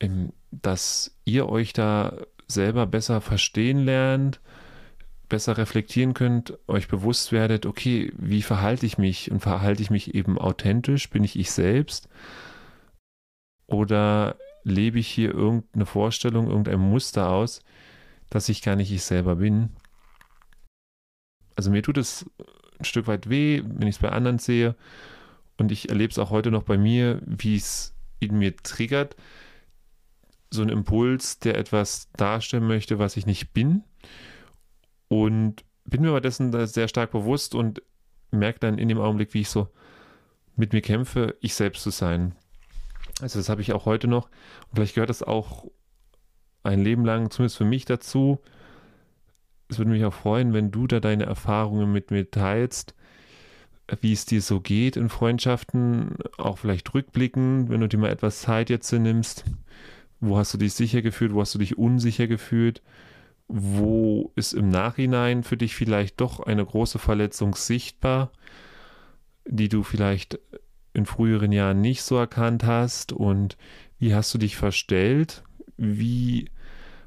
ähm, 0.00 0.32
dass 0.50 1.16
ihr 1.24 1.48
euch 1.48 1.72
da 1.72 2.16
selber 2.48 2.86
besser 2.86 3.20
verstehen 3.20 3.84
lernt, 3.84 4.40
besser 5.28 5.56
reflektieren 5.56 6.14
könnt, 6.14 6.58
euch 6.68 6.88
bewusst 6.88 7.32
werdet, 7.32 7.66
okay, 7.66 8.12
wie 8.16 8.42
verhalte 8.42 8.86
ich 8.86 8.98
mich 8.98 9.30
und 9.30 9.40
verhalte 9.40 9.82
ich 9.82 9.90
mich 9.90 10.14
eben 10.14 10.38
authentisch, 10.38 11.10
bin 11.10 11.24
ich 11.24 11.38
ich 11.38 11.50
selbst? 11.50 12.08
Oder 13.66 14.36
lebe 14.62 14.98
ich 14.98 15.08
hier 15.08 15.32
irgendeine 15.32 15.86
Vorstellung, 15.86 16.48
irgendein 16.48 16.78
Muster 16.78 17.30
aus, 17.30 17.62
dass 18.30 18.48
ich 18.48 18.62
gar 18.62 18.76
nicht 18.76 18.92
ich 18.92 19.02
selber 19.02 19.36
bin. 19.36 19.70
Also 21.56 21.70
mir 21.70 21.82
tut 21.82 21.98
es 21.98 22.26
ein 22.78 22.84
Stück 22.84 23.06
weit 23.06 23.28
weh, 23.28 23.62
wenn 23.64 23.88
ich 23.88 23.96
es 23.96 24.02
bei 24.02 24.10
anderen 24.10 24.38
sehe. 24.38 24.74
Und 25.56 25.70
ich 25.70 25.88
erlebe 25.88 26.10
es 26.10 26.18
auch 26.18 26.30
heute 26.30 26.50
noch 26.50 26.64
bei 26.64 26.76
mir, 26.76 27.22
wie 27.24 27.56
es 27.56 27.94
in 28.18 28.38
mir 28.38 28.56
triggert, 28.56 29.16
so 30.50 30.62
ein 30.62 30.68
Impuls, 30.68 31.38
der 31.38 31.56
etwas 31.56 32.10
darstellen 32.12 32.66
möchte, 32.66 32.98
was 32.98 33.16
ich 33.16 33.26
nicht 33.26 33.52
bin 33.52 33.84
und 35.08 35.64
bin 35.84 36.02
mir 36.02 36.08
aber 36.08 36.20
dessen 36.20 36.66
sehr 36.66 36.88
stark 36.88 37.12
bewusst 37.12 37.54
und 37.54 37.82
merke 38.30 38.60
dann 38.60 38.78
in 38.78 38.88
dem 38.88 38.98
Augenblick, 38.98 39.34
wie 39.34 39.42
ich 39.42 39.48
so 39.48 39.68
mit 40.56 40.72
mir 40.72 40.80
kämpfe, 40.80 41.36
ich 41.40 41.54
selbst 41.54 41.82
zu 41.82 41.90
sein. 41.90 42.34
Also 43.20 43.38
das 43.38 43.48
habe 43.48 43.60
ich 43.60 43.72
auch 43.72 43.86
heute 43.86 44.08
noch. 44.08 44.28
Und 44.68 44.76
vielleicht 44.76 44.94
gehört 44.94 45.10
das 45.10 45.22
auch 45.22 45.66
ein 46.62 46.82
Leben 46.82 47.04
lang, 47.04 47.30
zumindest 47.30 47.58
für 47.58 47.64
mich 47.64 47.84
dazu. 47.84 48.38
Es 49.68 49.78
würde 49.78 49.90
mich 49.90 50.04
auch 50.04 50.14
freuen, 50.14 50.52
wenn 50.52 50.70
du 50.70 50.86
da 50.86 51.00
deine 51.00 51.24
Erfahrungen 51.24 51.92
mit 51.92 52.10
mir 52.10 52.30
teilst, 52.30 52.94
wie 54.00 54.12
es 54.12 54.24
dir 54.24 54.40
so 54.40 54.60
geht 54.60 54.96
in 54.96 55.08
Freundschaften, 55.08 56.16
auch 56.38 56.58
vielleicht 56.58 56.92
rückblicken, 56.94 57.68
wenn 57.68 57.80
du 57.80 57.88
dir 57.88 57.98
mal 57.98 58.10
etwas 58.10 58.40
Zeit 58.40 58.70
jetzt 58.70 58.92
nimmst. 58.92 59.44
Wo 60.20 60.38
hast 60.38 60.54
du 60.54 60.58
dich 60.58 60.72
sicher 60.72 61.02
gefühlt, 61.02 61.34
wo 61.34 61.40
hast 61.40 61.54
du 61.54 61.58
dich 61.58 61.76
unsicher 61.76 62.26
gefühlt? 62.26 62.82
Wo 63.48 64.32
ist 64.36 64.52
im 64.52 64.68
Nachhinein 64.68 65.42
für 65.42 65.56
dich 65.56 65.74
vielleicht 65.74 66.20
doch 66.20 66.40
eine 66.40 66.64
große 66.64 66.98
Verletzung 66.98 67.54
sichtbar, 67.54 68.32
die 69.46 69.68
du 69.68 69.82
vielleicht 69.82 70.38
in 70.92 71.06
früheren 71.06 71.52
Jahren 71.52 71.80
nicht 71.80 72.02
so 72.02 72.16
erkannt 72.16 72.64
hast? 72.64 73.12
Und 73.12 73.56
wie 73.98 74.14
hast 74.14 74.32
du 74.32 74.38
dich 74.38 74.56
verstellt, 74.56 75.44
wie 75.76 76.50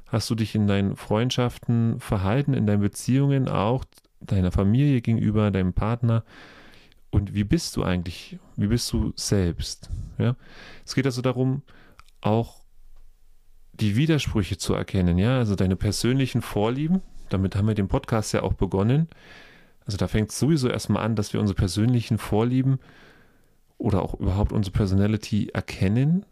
hast 0.06 0.30
du 0.30 0.34
dich 0.34 0.54
in 0.54 0.66
deinen 0.66 0.96
Freundschaften 0.96 2.00
verhalten, 2.00 2.54
in 2.54 2.66
deinen 2.66 2.80
Beziehungen 2.80 3.48
auch 3.48 3.84
deiner 4.20 4.52
Familie 4.52 5.00
gegenüber, 5.00 5.50
deinem 5.50 5.72
Partner? 5.72 6.24
Und 7.10 7.34
wie 7.34 7.44
bist 7.44 7.76
du 7.76 7.82
eigentlich, 7.82 8.38
wie 8.56 8.66
bist 8.66 8.92
du 8.92 9.12
selbst, 9.16 9.90
ja? 10.18 10.36
Es 10.84 10.94
geht 10.94 11.06
also 11.06 11.22
darum, 11.22 11.62
auch 12.20 12.60
die 13.80 13.96
Widersprüche 13.96 14.58
zu 14.58 14.74
erkennen, 14.74 15.18
ja, 15.18 15.38
also 15.38 15.54
deine 15.54 15.76
persönlichen 15.76 16.42
Vorlieben, 16.42 17.02
damit 17.28 17.56
haben 17.56 17.68
wir 17.68 17.74
den 17.74 17.88
Podcast 17.88 18.32
ja 18.32 18.42
auch 18.42 18.54
begonnen. 18.54 19.08
Also 19.84 19.96
da 19.96 20.08
fängt 20.08 20.30
es 20.30 20.38
sowieso 20.38 20.68
erstmal 20.68 21.04
an, 21.04 21.16
dass 21.16 21.32
wir 21.32 21.40
unsere 21.40 21.56
persönlichen 21.56 22.18
Vorlieben 22.18 22.78
oder 23.78 24.02
auch 24.02 24.14
überhaupt 24.14 24.52
unsere 24.52 24.72
Personality 24.72 25.50
erkennen 25.52 26.26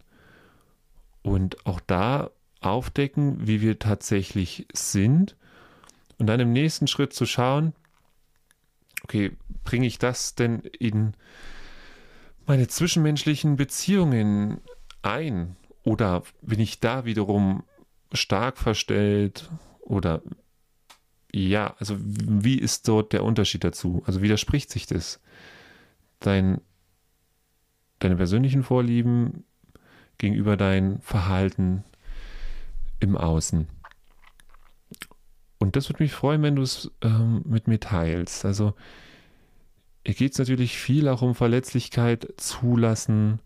und 1.23 1.65
auch 1.67 1.81
da 1.87 2.31
aufdecken, 2.61 3.47
wie 3.47 3.61
wir 3.61 3.79
tatsächlich 3.79 4.67
sind 4.73 5.37
und 6.19 6.27
dann 6.27 6.41
im 6.41 6.53
nächsten 6.53 6.87
Schritt 6.87 7.13
zu 7.13 7.27
schauen, 7.27 7.73
okay, 9.05 9.37
bringe 9.65 9.87
ich 9.87 9.99
das 9.99 10.35
denn 10.35 10.61
in 10.79 11.15
meine 12.47 12.69
zwischenmenschlichen 12.69 13.57
Beziehungen 13.57 14.61
ein? 15.03 15.57
Oder 15.87 16.25
bin 16.43 16.59
ich 16.59 16.81
da 16.81 17.05
wiederum 17.05 17.63
stark 18.13 18.59
verstellt 18.59 19.49
oder 19.81 20.21
ja, 21.33 21.77
also 21.79 21.97
wie 22.01 22.59
ist 22.59 22.89
dort 22.89 23.13
der 23.13 23.23
Unterschied 23.23 23.63
dazu? 23.63 24.03
Also 24.05 24.21
widerspricht 24.21 24.69
sich 24.69 24.87
das? 24.87 25.21
Dein, 26.19 26.61
deine 28.01 28.17
persönlichen 28.17 28.65
Vorlieben 28.65 29.45
gegenüber 30.19 30.57
dein 30.57 31.01
Verhalten 31.03 31.85
im 32.99 33.17
Außen. 33.17 33.69
Und 35.59 35.77
das 35.77 35.89
würde 35.89 36.03
mich 36.03 36.13
freuen, 36.13 36.43
wenn 36.43 36.57
du 36.57 36.63
es 36.63 36.91
ähm, 37.01 37.43
mit 37.45 37.69
mir 37.69 37.79
teilst. 37.79 38.45
Also 38.45 38.75
hier 40.05 40.15
geht 40.15 40.33
es 40.33 40.39
natürlich 40.41 40.79
viel 40.79 41.07
auch 41.07 41.23
um 41.23 41.37
Verletzlichkeit 41.37 42.35
zulassen, 42.39 43.39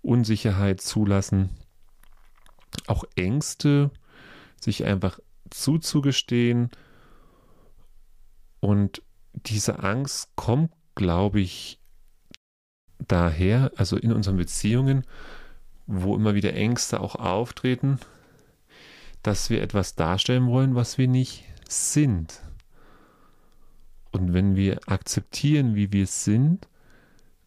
Unsicherheit 0.00 0.80
zulassen, 0.80 1.50
auch 2.86 3.04
Ängste, 3.16 3.90
sich 4.60 4.84
einfach 4.84 5.18
zuzugestehen. 5.50 6.70
Und 8.60 9.02
diese 9.34 9.80
Angst 9.80 10.30
kommt, 10.36 10.72
glaube 10.94 11.40
ich, 11.40 11.80
daher, 12.98 13.72
also 13.76 13.96
in 13.96 14.12
unseren 14.12 14.36
Beziehungen, 14.36 15.04
wo 15.86 16.14
immer 16.14 16.34
wieder 16.34 16.54
Ängste 16.54 17.00
auch 17.00 17.16
auftreten, 17.16 17.98
dass 19.22 19.50
wir 19.50 19.62
etwas 19.62 19.94
darstellen 19.94 20.46
wollen, 20.46 20.74
was 20.74 20.98
wir 20.98 21.08
nicht 21.08 21.44
sind. 21.68 22.40
Und 24.10 24.32
wenn 24.34 24.56
wir 24.56 24.80
akzeptieren, 24.86 25.74
wie 25.74 25.92
wir 25.92 26.06
sind, 26.06 26.68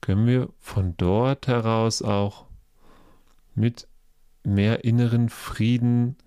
können 0.02 0.28
wir 0.28 0.50
von 0.60 0.96
dort 0.98 1.48
heraus 1.48 2.02
auch 2.02 2.46
mit 3.54 3.88
mehr 4.46 4.84
inneren 4.84 5.30
Frieden 5.30 6.18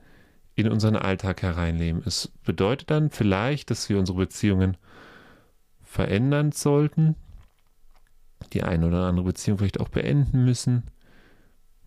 in 0.54 0.68
unseren 0.68 0.96
Alltag 0.96 1.42
hereinleben. 1.42 2.02
Es 2.04 2.33
bedeutet 2.44 2.90
dann 2.90 3.11
vielleicht, 3.11 3.70
dass 3.70 3.88
wir 3.88 3.98
unsere 3.98 4.18
Beziehungen 4.18 4.76
verändern 5.83 6.52
sollten, 6.52 7.14
die 8.52 8.62
eine 8.62 8.87
oder 8.88 9.07
andere 9.07 9.26
Beziehung 9.26 9.59
vielleicht 9.59 9.81
auch 9.81 9.88
beenden 9.88 10.44
müssen. 10.44 10.85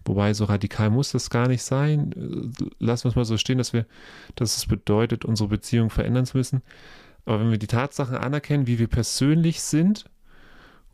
Wobei 0.05 0.33
so 0.33 0.45
radikal 0.45 0.89
muss 0.89 1.11
das 1.11 1.29
gar 1.29 1.47
nicht 1.47 1.63
sein. 1.63 2.11
Lassen 2.79 3.03
wir 3.03 3.09
es 3.09 3.15
mal 3.15 3.25
so 3.25 3.37
stehen, 3.37 3.57
dass 3.57 3.73
wir, 3.73 3.85
dass 4.35 4.57
es 4.57 4.65
bedeutet, 4.65 5.25
unsere 5.25 5.49
Beziehung 5.49 5.89
verändern 5.89 6.25
zu 6.25 6.37
müssen. 6.37 6.61
Aber 7.25 7.39
wenn 7.39 7.51
wir 7.51 7.59
die 7.59 7.67
Tatsachen 7.67 8.15
anerkennen, 8.15 8.67
wie 8.67 8.79
wir 8.79 8.87
persönlich 8.87 9.61
sind, 9.61 10.05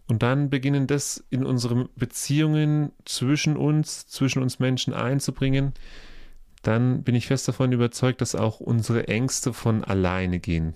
und 0.07 0.23
dann 0.23 0.49
beginnen 0.49 0.87
das 0.87 1.23
in 1.29 1.45
unsere 1.45 1.89
Beziehungen 1.95 2.91
zwischen 3.05 3.57
uns, 3.57 4.07
zwischen 4.07 4.41
uns 4.41 4.59
Menschen 4.59 4.93
einzubringen, 4.93 5.73
dann 6.63 7.03
bin 7.03 7.15
ich 7.15 7.27
fest 7.27 7.47
davon 7.47 7.71
überzeugt, 7.71 8.21
dass 8.21 8.35
auch 8.35 8.59
unsere 8.59 9.07
Ängste 9.07 9.53
von 9.53 9.83
alleine 9.83 10.39
gehen. 10.39 10.73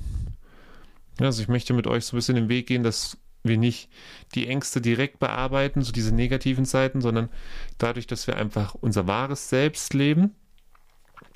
Also 1.20 1.42
ich 1.42 1.48
möchte 1.48 1.74
mit 1.74 1.88
euch 1.88 2.06
so 2.06 2.16
ein 2.16 2.20
bisschen 2.20 2.36
den 2.36 2.50
Weg 2.50 2.68
gehen, 2.68 2.84
dass 2.84 3.18
wir 3.44 3.58
nicht 3.58 3.90
die 4.36 4.48
Ängste 4.48 4.82
direkt 4.82 5.20
bearbeiten, 5.20 5.82
so 5.82 5.92
diese 5.92 6.14
negativen 6.14 6.66
Seiten, 6.66 7.02
sondern 7.02 7.30
dadurch, 7.78 8.08
dass 8.08 8.28
wir 8.28 8.38
einfach 8.38 8.76
unser 8.76 9.08
wahres 9.08 9.50
Selbst 9.50 9.94
leben, 9.94 10.36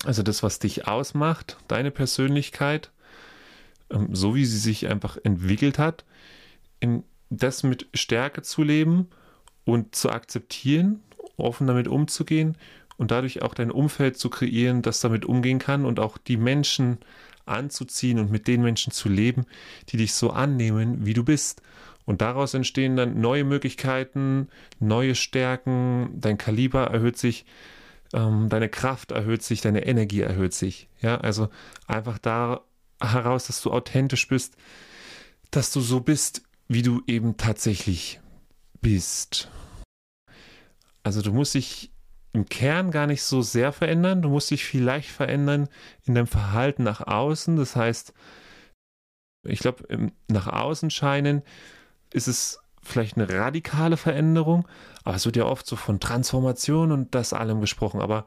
also 0.03 0.21
das, 0.21 0.43
was 0.43 0.59
dich 0.59 0.87
ausmacht, 0.87 1.57
deine 1.67 1.91
Persönlichkeit, 1.91 2.91
ähm, 3.89 4.13
so 4.13 4.35
wie 4.35 4.45
sie 4.45 4.59
sich 4.59 4.87
einfach 4.87 5.17
entwickelt 5.23 5.79
hat, 5.79 6.05
in 6.79 7.03
das 7.29 7.63
mit 7.63 7.87
Stärke 7.93 8.41
zu 8.41 8.63
leben 8.63 9.09
und 9.65 9.95
zu 9.95 10.09
akzeptieren, 10.09 11.01
offen 11.37 11.67
damit 11.67 11.87
umzugehen 11.87 12.57
und 12.97 13.11
dadurch 13.11 13.41
auch 13.41 13.53
dein 13.53 13.71
Umfeld 13.71 14.17
zu 14.17 14.29
kreieren, 14.29 14.81
das 14.81 14.99
damit 14.99 15.25
umgehen 15.25 15.59
kann 15.59 15.85
und 15.85 15.99
auch 15.99 16.17
die 16.17 16.37
Menschen 16.37 16.99
anzuziehen 17.45 18.19
und 18.19 18.31
mit 18.31 18.47
den 18.47 18.61
Menschen 18.61 18.91
zu 18.91 19.09
leben, 19.09 19.45
die 19.89 19.97
dich 19.97 20.13
so 20.13 20.31
annehmen, 20.31 21.05
wie 21.05 21.13
du 21.13 21.23
bist. 21.23 21.61
Und 22.05 22.21
daraus 22.21 22.53
entstehen 22.53 22.95
dann 22.95 23.19
neue 23.19 23.43
Möglichkeiten, 23.43 24.47
neue 24.79 25.15
Stärken, 25.15 26.09
dein 26.13 26.37
Kaliber 26.37 26.85
erhöht 26.87 27.17
sich, 27.17 27.45
ähm, 28.13 28.47
deine 28.49 28.69
Kraft 28.69 29.11
erhöht 29.11 29.41
sich, 29.41 29.61
deine 29.61 29.85
Energie 29.85 30.21
erhöht 30.21 30.53
sich. 30.53 30.87
Ja, 31.01 31.17
also 31.17 31.49
einfach 31.87 32.19
da 32.19 32.61
heraus, 33.01 33.47
dass 33.47 33.61
du 33.61 33.71
authentisch 33.71 34.27
bist, 34.27 34.55
dass 35.51 35.71
du 35.71 35.81
so 35.81 35.99
bist, 35.99 36.43
wie 36.67 36.81
du 36.81 37.01
eben 37.07 37.37
tatsächlich 37.37 38.19
bist. 38.81 39.49
Also 41.03 41.21
du 41.21 41.31
musst 41.31 41.53
dich 41.53 41.91
im 42.33 42.47
Kern 42.47 42.91
gar 42.91 43.07
nicht 43.07 43.23
so 43.23 43.41
sehr 43.41 43.71
verändern. 43.71 44.21
Du 44.21 44.29
musst 44.29 44.51
dich 44.51 44.65
vielleicht 44.65 45.09
verändern 45.09 45.69
in 46.03 46.15
deinem 46.15 46.27
Verhalten 46.27 46.83
nach 46.83 47.01
außen. 47.01 47.55
Das 47.55 47.75
heißt, 47.75 48.13
ich 49.43 49.59
glaube, 49.59 50.11
nach 50.27 50.47
außen 50.47 50.89
scheinen 50.89 51.43
ist 52.11 52.27
es 52.27 52.59
vielleicht 52.83 53.17
eine 53.17 53.29
radikale 53.29 53.97
Veränderung, 53.97 54.67
aber 55.03 55.15
es 55.15 55.25
wird 55.25 55.37
ja 55.37 55.45
oft 55.45 55.65
so 55.65 55.75
von 55.75 55.99
Transformation 55.99 56.91
und 56.91 57.15
das 57.15 57.33
allem 57.33 57.61
gesprochen. 57.61 58.01
Aber 58.01 58.25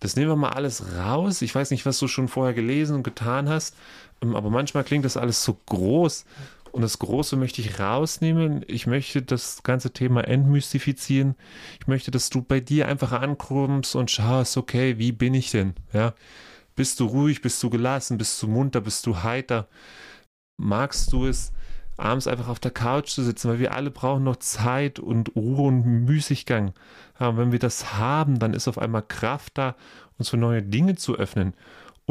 das 0.00 0.16
nehmen 0.16 0.28
wir 0.28 0.36
mal 0.36 0.50
alles 0.50 0.96
raus. 0.96 1.42
Ich 1.42 1.54
weiß 1.54 1.70
nicht, 1.70 1.86
was 1.86 1.98
du 1.98 2.08
schon 2.08 2.28
vorher 2.28 2.54
gelesen 2.54 2.96
und 2.96 3.02
getan 3.02 3.48
hast, 3.48 3.76
aber 4.20 4.50
manchmal 4.50 4.84
klingt 4.84 5.04
das 5.04 5.16
alles 5.16 5.42
so 5.42 5.58
groß 5.66 6.24
und 6.72 6.82
das 6.82 6.98
Große 6.98 7.36
möchte 7.36 7.60
ich 7.60 7.78
rausnehmen. 7.78 8.64
Ich 8.66 8.86
möchte 8.86 9.22
das 9.22 9.62
ganze 9.62 9.92
Thema 9.92 10.26
entmystifizieren. 10.26 11.36
Ich 11.80 11.86
möchte, 11.86 12.10
dass 12.10 12.30
du 12.30 12.42
bei 12.42 12.60
dir 12.60 12.88
einfach 12.88 13.12
ankommst 13.12 13.94
und 13.94 14.10
schaust, 14.10 14.56
okay, 14.56 14.98
wie 14.98 15.12
bin 15.12 15.34
ich 15.34 15.50
denn? 15.50 15.74
Ja, 15.92 16.14
bist 16.74 16.98
du 17.00 17.04
ruhig, 17.04 17.42
bist 17.42 17.62
du 17.62 17.68
gelassen, 17.68 18.16
bist 18.16 18.42
du 18.42 18.48
munter, 18.48 18.80
bist 18.80 19.06
du 19.06 19.22
heiter? 19.22 19.68
Magst 20.56 21.12
du 21.12 21.26
es, 21.26 21.52
abends 21.98 22.26
einfach 22.26 22.48
auf 22.48 22.60
der 22.60 22.70
Couch 22.70 23.10
zu 23.10 23.22
sitzen, 23.22 23.50
weil 23.50 23.58
wir 23.58 23.74
alle 23.74 23.90
brauchen 23.90 24.24
noch 24.24 24.36
Zeit 24.36 24.98
und 24.98 25.36
Ruhe 25.36 25.68
und 25.68 25.84
Müßiggang. 26.06 26.72
Ja, 27.20 27.36
wenn 27.36 27.52
wir 27.52 27.58
das 27.58 27.94
haben, 27.98 28.38
dann 28.38 28.54
ist 28.54 28.68
auf 28.68 28.78
einmal 28.78 29.02
Kraft 29.02 29.58
da, 29.58 29.76
uns 30.18 30.30
für 30.30 30.38
neue 30.38 30.62
Dinge 30.62 30.96
zu 30.96 31.16
öffnen. 31.16 31.54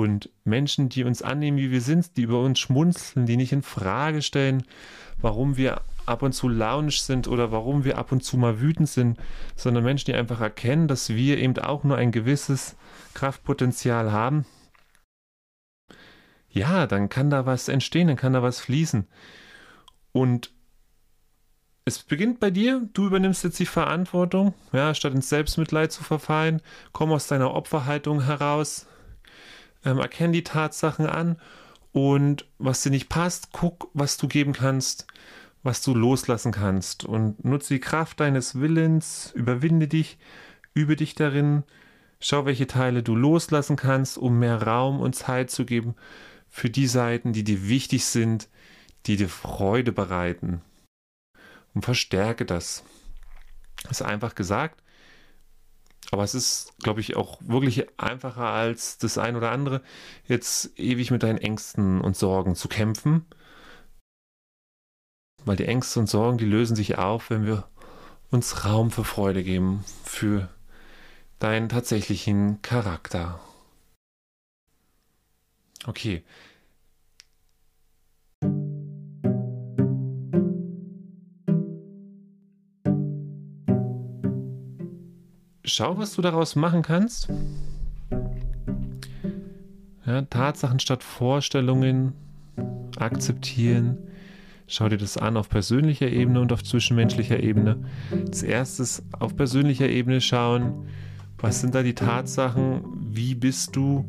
Und 0.01 0.31
Menschen, 0.45 0.89
die 0.89 1.03
uns 1.03 1.21
annehmen, 1.21 1.59
wie 1.59 1.69
wir 1.69 1.79
sind, 1.79 2.17
die 2.17 2.23
über 2.23 2.41
uns 2.41 2.57
schmunzeln, 2.57 3.27
die 3.27 3.37
nicht 3.37 3.51
in 3.51 3.61
Frage 3.61 4.23
stellen, 4.23 4.63
warum 5.17 5.57
wir 5.57 5.81
ab 6.07 6.23
und 6.23 6.33
zu 6.33 6.49
launisch 6.49 7.03
sind 7.03 7.27
oder 7.27 7.51
warum 7.51 7.83
wir 7.83 7.99
ab 7.99 8.11
und 8.11 8.23
zu 8.23 8.35
mal 8.35 8.59
wütend 8.59 8.89
sind, 8.89 9.19
sondern 9.55 9.83
Menschen, 9.83 10.07
die 10.07 10.15
einfach 10.15 10.41
erkennen, 10.41 10.87
dass 10.87 11.09
wir 11.09 11.37
eben 11.37 11.55
auch 11.59 11.83
nur 11.83 11.97
ein 11.97 12.11
gewisses 12.11 12.75
Kraftpotenzial 13.13 14.11
haben. 14.11 14.47
Ja, 16.49 16.87
dann 16.87 17.07
kann 17.07 17.29
da 17.29 17.45
was 17.45 17.67
entstehen, 17.67 18.07
dann 18.07 18.17
kann 18.17 18.33
da 18.33 18.41
was 18.41 18.59
fließen. 18.59 19.07
Und 20.13 20.51
es 21.85 21.99
beginnt 21.99 22.39
bei 22.39 22.49
dir, 22.49 22.89
du 22.93 23.05
übernimmst 23.05 23.43
jetzt 23.43 23.59
die 23.59 23.67
Verantwortung, 23.67 24.55
ja, 24.73 24.95
statt 24.95 25.13
ins 25.13 25.29
Selbstmitleid 25.29 25.91
zu 25.91 26.03
verfallen, 26.03 26.63
komm 26.91 27.11
aus 27.11 27.27
deiner 27.27 27.53
Opferhaltung 27.53 28.23
heraus, 28.23 28.87
ähm, 29.85 29.99
erkenn 29.99 30.31
die 30.31 30.43
Tatsachen 30.43 31.05
an 31.05 31.37
und 31.91 32.45
was 32.57 32.83
dir 32.83 32.89
nicht 32.89 33.09
passt, 33.09 33.49
guck, 33.51 33.89
was 33.93 34.17
du 34.17 34.27
geben 34.27 34.53
kannst, 34.53 35.07
was 35.63 35.81
du 35.81 35.93
loslassen 35.93 36.51
kannst 36.51 37.03
und 37.03 37.43
nutze 37.43 37.73
die 37.73 37.79
Kraft 37.79 38.19
deines 38.19 38.59
Willens, 38.59 39.31
überwinde 39.35 39.87
dich, 39.87 40.17
übe 40.73 40.95
dich 40.95 41.15
darin, 41.15 41.63
schau, 42.19 42.45
welche 42.45 42.67
Teile 42.67 43.03
du 43.03 43.15
loslassen 43.15 43.75
kannst, 43.75 44.17
um 44.17 44.39
mehr 44.39 44.61
Raum 44.61 44.99
und 44.99 45.15
Zeit 45.15 45.51
zu 45.51 45.65
geben 45.65 45.95
für 46.49 46.69
die 46.69 46.87
Seiten, 46.87 47.33
die 47.33 47.43
dir 47.43 47.67
wichtig 47.67 48.05
sind, 48.05 48.49
die 49.05 49.17
dir 49.17 49.29
Freude 49.29 49.91
bereiten. 49.91 50.61
Und 51.73 51.85
verstärke 51.85 52.45
das. 52.45 52.83
Das 53.83 54.01
ist 54.01 54.01
einfach 54.01 54.35
gesagt, 54.35 54.83
aber 56.11 56.23
es 56.23 56.35
ist, 56.35 56.73
glaube 56.79 56.99
ich, 56.99 57.15
auch 57.15 57.39
wirklich 57.41 57.87
einfacher 57.97 58.47
als 58.47 58.97
das 58.97 59.17
ein 59.17 59.37
oder 59.37 59.51
andere, 59.51 59.81
jetzt 60.27 60.77
ewig 60.77 61.09
mit 61.09 61.23
deinen 61.23 61.37
Ängsten 61.37 62.01
und 62.01 62.17
Sorgen 62.17 62.55
zu 62.55 62.67
kämpfen. 62.67 63.25
Weil 65.45 65.55
die 65.55 65.65
Ängste 65.65 66.01
und 66.01 66.07
Sorgen, 66.07 66.37
die 66.37 66.45
lösen 66.45 66.75
sich 66.75 66.97
auf, 66.97 67.29
wenn 67.29 67.45
wir 67.45 67.67
uns 68.29 68.65
Raum 68.65 68.91
für 68.91 69.05
Freude 69.05 69.43
geben, 69.43 69.83
für 70.03 70.49
deinen 71.39 71.69
tatsächlichen 71.69 72.61
Charakter. 72.61 73.39
Okay, 75.85 76.23
schau, 85.63 85.97
was 85.97 86.15
du 86.15 86.21
daraus 86.21 86.55
machen 86.55 86.81
kannst. 86.81 87.29
Ja, 90.05 90.21
Tatsachen 90.23 90.79
statt 90.79 91.03
Vorstellungen 91.03 92.13
akzeptieren. 92.97 93.97
Schau 94.67 94.89
dir 94.89 94.97
das 94.97 95.17
an 95.17 95.37
auf 95.37 95.49
persönlicher 95.49 96.07
Ebene 96.07 96.39
und 96.39 96.53
auf 96.53 96.63
zwischenmenschlicher 96.63 97.41
Ebene. 97.41 97.77
Als 98.11 98.41
erstes 98.41 99.03
auf 99.19 99.35
persönlicher 99.35 99.89
Ebene 99.89 100.21
schauen, 100.21 100.87
was 101.37 101.61
sind 101.61 101.75
da 101.75 101.83
die 101.83 101.95
Tatsachen, 101.95 102.81
wie 103.13 103.35
bist 103.35 103.75
du 103.75 104.05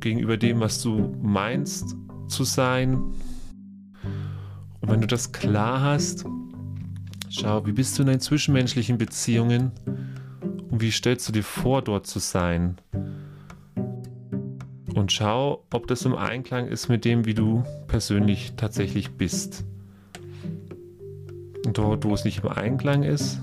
gegenüber 0.00 0.36
dem, 0.36 0.60
was 0.60 0.82
du 0.82 1.16
meinst, 1.22 1.96
zu 2.28 2.44
sein. 2.44 2.96
Und 4.80 4.90
wenn 4.90 5.00
du 5.00 5.06
das 5.06 5.32
klar 5.32 5.80
hast, 5.80 6.26
schau, 7.34 7.66
wie 7.66 7.72
bist 7.72 7.98
du 7.98 8.02
in 8.02 8.06
deinen 8.06 8.20
zwischenmenschlichen 8.20 8.98
Beziehungen 8.98 9.72
und 10.70 10.80
wie 10.80 10.90
stellst 10.90 11.28
du 11.28 11.32
dir 11.32 11.42
vor, 11.42 11.82
dort 11.82 12.06
zu 12.06 12.18
sein? 12.18 12.76
Und 14.94 15.10
schau, 15.10 15.64
ob 15.72 15.88
das 15.88 16.04
im 16.04 16.14
Einklang 16.14 16.68
ist 16.68 16.88
mit 16.88 17.04
dem, 17.04 17.24
wie 17.24 17.34
du 17.34 17.64
persönlich 17.88 18.52
tatsächlich 18.56 19.12
bist. 19.12 19.64
Und 21.66 21.78
dort, 21.78 22.04
wo 22.04 22.14
es 22.14 22.24
nicht 22.24 22.44
im 22.44 22.50
Einklang 22.50 23.02
ist, 23.02 23.40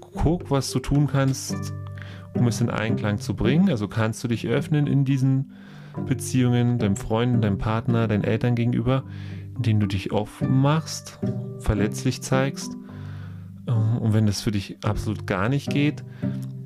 guck, 0.00 0.50
was 0.50 0.72
du 0.72 0.80
tun 0.80 1.06
kannst, 1.06 1.72
um 2.34 2.48
es 2.48 2.60
in 2.60 2.70
Einklang 2.70 3.18
zu 3.18 3.34
bringen. 3.34 3.70
Also 3.70 3.86
kannst 3.86 4.24
du 4.24 4.28
dich 4.28 4.48
öffnen 4.48 4.88
in 4.88 5.04
diesen 5.04 5.52
Beziehungen, 6.06 6.78
deinem 6.78 6.96
Freund, 6.96 7.44
deinem 7.44 7.58
Partner, 7.58 8.08
deinen 8.08 8.24
Eltern 8.24 8.54
gegenüber, 8.54 9.04
indem 9.58 9.80
du 9.80 9.86
dich 9.86 10.12
offen 10.12 10.60
machst, 10.60 11.18
verletzlich 11.58 12.22
zeigst. 12.22 12.72
Ähm, 13.66 13.98
und 13.98 14.12
wenn 14.14 14.26
das 14.26 14.40
für 14.40 14.52
dich 14.52 14.78
absolut 14.84 15.26
gar 15.26 15.48
nicht 15.48 15.70
geht, 15.70 16.02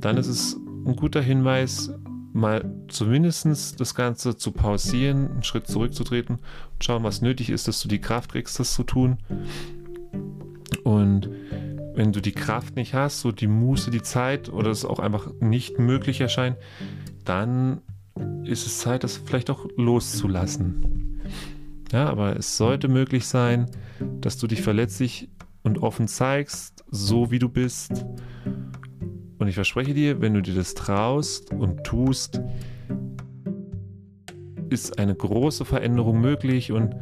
dann 0.00 0.16
ist 0.16 0.28
es 0.28 0.56
ein 0.86 0.96
guter 0.96 1.20
Hinweis, 1.20 1.92
mal 2.32 2.64
zumindest 2.88 3.80
das 3.80 3.94
Ganze 3.94 4.36
zu 4.36 4.52
pausieren, 4.52 5.30
einen 5.30 5.42
Schritt 5.42 5.66
zurückzutreten 5.66 6.36
und 6.36 6.84
schauen, 6.84 7.02
was 7.04 7.20
nötig 7.20 7.50
ist, 7.50 7.68
dass 7.68 7.80
du 7.80 7.88
die 7.88 8.00
Kraft 8.00 8.32
kriegst, 8.32 8.58
das 8.58 8.74
zu 8.74 8.84
tun. 8.84 9.18
Und 10.84 11.28
wenn 11.94 12.12
du 12.12 12.20
die 12.20 12.32
Kraft 12.32 12.76
nicht 12.76 12.94
hast, 12.94 13.20
so 13.20 13.32
die 13.32 13.46
Muße, 13.46 13.90
die 13.90 14.02
Zeit 14.02 14.48
oder 14.48 14.70
es 14.70 14.84
auch 14.84 14.98
einfach 14.98 15.28
nicht 15.40 15.78
möglich 15.78 16.20
erscheint, 16.20 16.56
dann 17.24 17.82
ist 18.44 18.66
es 18.66 18.78
Zeit, 18.78 19.04
das 19.04 19.18
vielleicht 19.18 19.50
auch 19.50 19.66
loszulassen. 19.76 21.01
Ja, 21.92 22.08
aber 22.08 22.36
es 22.36 22.56
sollte 22.56 22.88
möglich 22.88 23.26
sein, 23.26 23.66
dass 24.20 24.38
du 24.38 24.46
dich 24.46 24.62
verletzlich 24.62 25.28
und 25.62 25.82
offen 25.82 26.08
zeigst, 26.08 26.84
so 26.90 27.30
wie 27.30 27.38
du 27.38 27.48
bist. 27.48 28.04
Und 29.38 29.48
ich 29.48 29.54
verspreche 29.54 29.92
dir, 29.92 30.20
wenn 30.20 30.34
du 30.34 30.40
dir 30.40 30.54
das 30.54 30.74
traust 30.74 31.52
und 31.52 31.84
tust, 31.84 32.40
ist 34.70 34.98
eine 34.98 35.14
große 35.14 35.66
Veränderung 35.66 36.20
möglich 36.20 36.72
und 36.72 36.96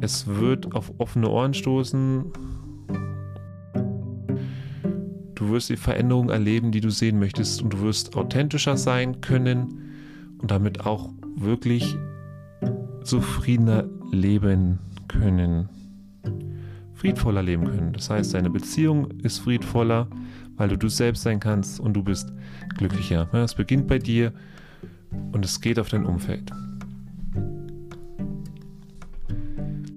es 0.00 0.26
wird 0.26 0.74
auf 0.74 0.92
offene 0.98 1.28
Ohren 1.28 1.54
stoßen 1.54 2.32
Du 5.42 5.50
wirst 5.50 5.70
die 5.70 5.76
Veränderung 5.76 6.30
erleben, 6.30 6.70
die 6.70 6.80
du 6.80 6.90
sehen 6.90 7.18
möchtest 7.18 7.62
und 7.62 7.72
du 7.72 7.80
wirst 7.80 8.16
authentischer 8.16 8.76
sein 8.76 9.20
können 9.20 9.92
und 10.38 10.52
damit 10.52 10.86
auch 10.86 11.10
wirklich 11.34 11.96
zufriedener 13.02 13.88
leben 14.12 14.78
können. 15.08 15.68
Friedvoller 16.94 17.42
leben 17.42 17.64
können. 17.64 17.92
Das 17.92 18.08
heißt, 18.08 18.34
deine 18.34 18.50
Beziehung 18.50 19.10
ist 19.22 19.38
friedvoller, 19.40 20.06
weil 20.56 20.68
du 20.68 20.78
du 20.78 20.88
selbst 20.88 21.22
sein 21.22 21.40
kannst 21.40 21.80
und 21.80 21.94
du 21.94 22.04
bist 22.04 22.32
glücklicher. 22.76 23.28
Es 23.34 23.54
beginnt 23.54 23.88
bei 23.88 23.98
dir 23.98 24.32
und 25.32 25.44
es 25.44 25.60
geht 25.60 25.80
auf 25.80 25.88
dein 25.88 26.06
Umfeld. 26.06 26.52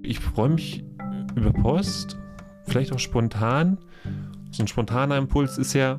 Ich 0.02 0.18
freue 0.18 0.48
mich 0.48 0.82
über 1.36 1.52
Post, 1.52 2.16
vielleicht 2.64 2.92
auch 2.92 2.98
spontan 2.98 3.78
so 4.56 4.62
ein 4.62 4.68
spontaner 4.68 5.18
Impuls 5.18 5.58
ist 5.58 5.74
ja 5.74 5.98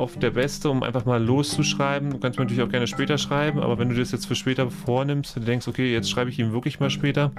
oft 0.00 0.22
der 0.22 0.30
beste, 0.30 0.70
um 0.70 0.82
einfach 0.82 1.04
mal 1.04 1.22
loszuschreiben. 1.22 2.10
Du 2.10 2.18
kannst 2.18 2.38
mir 2.38 2.44
natürlich 2.44 2.62
auch 2.62 2.70
gerne 2.70 2.86
später 2.86 3.18
schreiben, 3.18 3.60
aber 3.60 3.78
wenn 3.78 3.90
du 3.90 3.94
das 3.94 4.10
jetzt 4.12 4.26
für 4.26 4.34
später 4.34 4.70
vornimmst 4.70 5.36
und 5.36 5.46
denkst, 5.46 5.68
okay, 5.68 5.92
jetzt 5.92 6.10
schreibe 6.10 6.30
ich 6.30 6.38
ihm 6.38 6.52
wirklich 6.52 6.80
mal 6.80 6.90
später, 6.90 7.32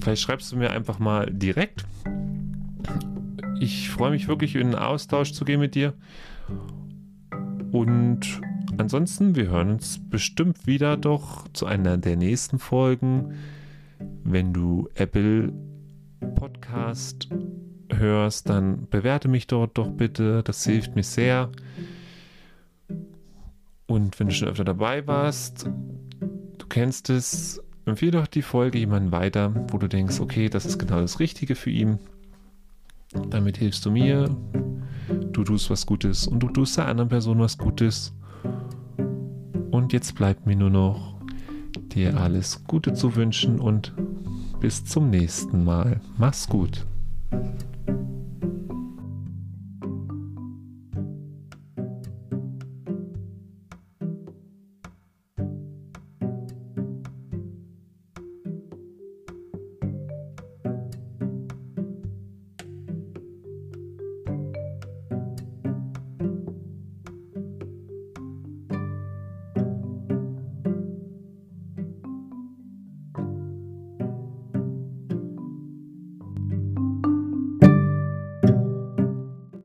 vielleicht 0.00 0.22
schreibst 0.22 0.52
du 0.52 0.56
mir 0.56 0.70
einfach 0.70 0.98
mal 0.98 1.26
direkt. 1.30 1.84
Ich 3.60 3.90
freue 3.90 4.10
mich 4.10 4.28
wirklich, 4.28 4.56
in 4.56 4.68
einen 4.68 4.74
Austausch 4.74 5.32
zu 5.32 5.44
gehen 5.44 5.60
mit 5.60 5.74
dir. 5.74 5.94
Und 7.70 8.40
ansonsten, 8.76 9.36
wir 9.36 9.48
hören 9.48 9.70
uns 9.70 10.00
bestimmt 10.10 10.66
wieder 10.66 10.96
doch 10.96 11.46
zu 11.52 11.66
einer 11.66 11.96
der 11.96 12.16
nächsten 12.16 12.58
Folgen, 12.58 13.34
wenn 14.24 14.52
du 14.52 14.88
Apple 14.94 15.52
Podcast 16.34 17.28
hörst, 18.02 18.50
dann 18.50 18.86
bewerte 18.90 19.28
mich 19.28 19.46
dort 19.46 19.78
doch 19.78 19.88
bitte. 19.88 20.42
Das 20.42 20.64
hilft 20.64 20.94
mir 20.94 21.02
sehr. 21.02 21.50
Und 23.86 24.18
wenn 24.20 24.28
du 24.28 24.34
schon 24.34 24.48
öfter 24.48 24.64
dabei 24.64 25.06
warst, 25.06 25.66
du 26.58 26.66
kennst 26.68 27.08
es, 27.08 27.62
empfehle 27.86 28.12
doch 28.12 28.26
die 28.26 28.42
Folge 28.42 28.78
jemandem 28.78 29.12
weiter, 29.12 29.54
wo 29.70 29.78
du 29.78 29.88
denkst, 29.88 30.20
okay, 30.20 30.48
das 30.48 30.66
ist 30.66 30.78
genau 30.78 31.00
das 31.00 31.20
Richtige 31.20 31.54
für 31.54 31.70
ihn. 31.70 31.98
Damit 33.30 33.58
hilfst 33.58 33.84
du 33.84 33.90
mir, 33.90 34.34
du 35.32 35.44
tust 35.44 35.70
was 35.70 35.86
Gutes 35.86 36.26
und 36.26 36.40
du 36.40 36.48
tust 36.48 36.76
der 36.76 36.88
anderen 36.88 37.08
Person 37.08 37.38
was 37.38 37.58
Gutes. 37.58 38.12
Und 39.70 39.92
jetzt 39.92 40.14
bleibt 40.14 40.46
mir 40.46 40.56
nur 40.56 40.70
noch, 40.70 41.20
dir 41.94 42.16
alles 42.18 42.64
Gute 42.64 42.94
zu 42.94 43.16
wünschen 43.16 43.60
und 43.60 43.92
bis 44.60 44.84
zum 44.84 45.10
nächsten 45.10 45.64
Mal. 45.64 46.00
Mach's 46.16 46.46
gut. 46.48 46.86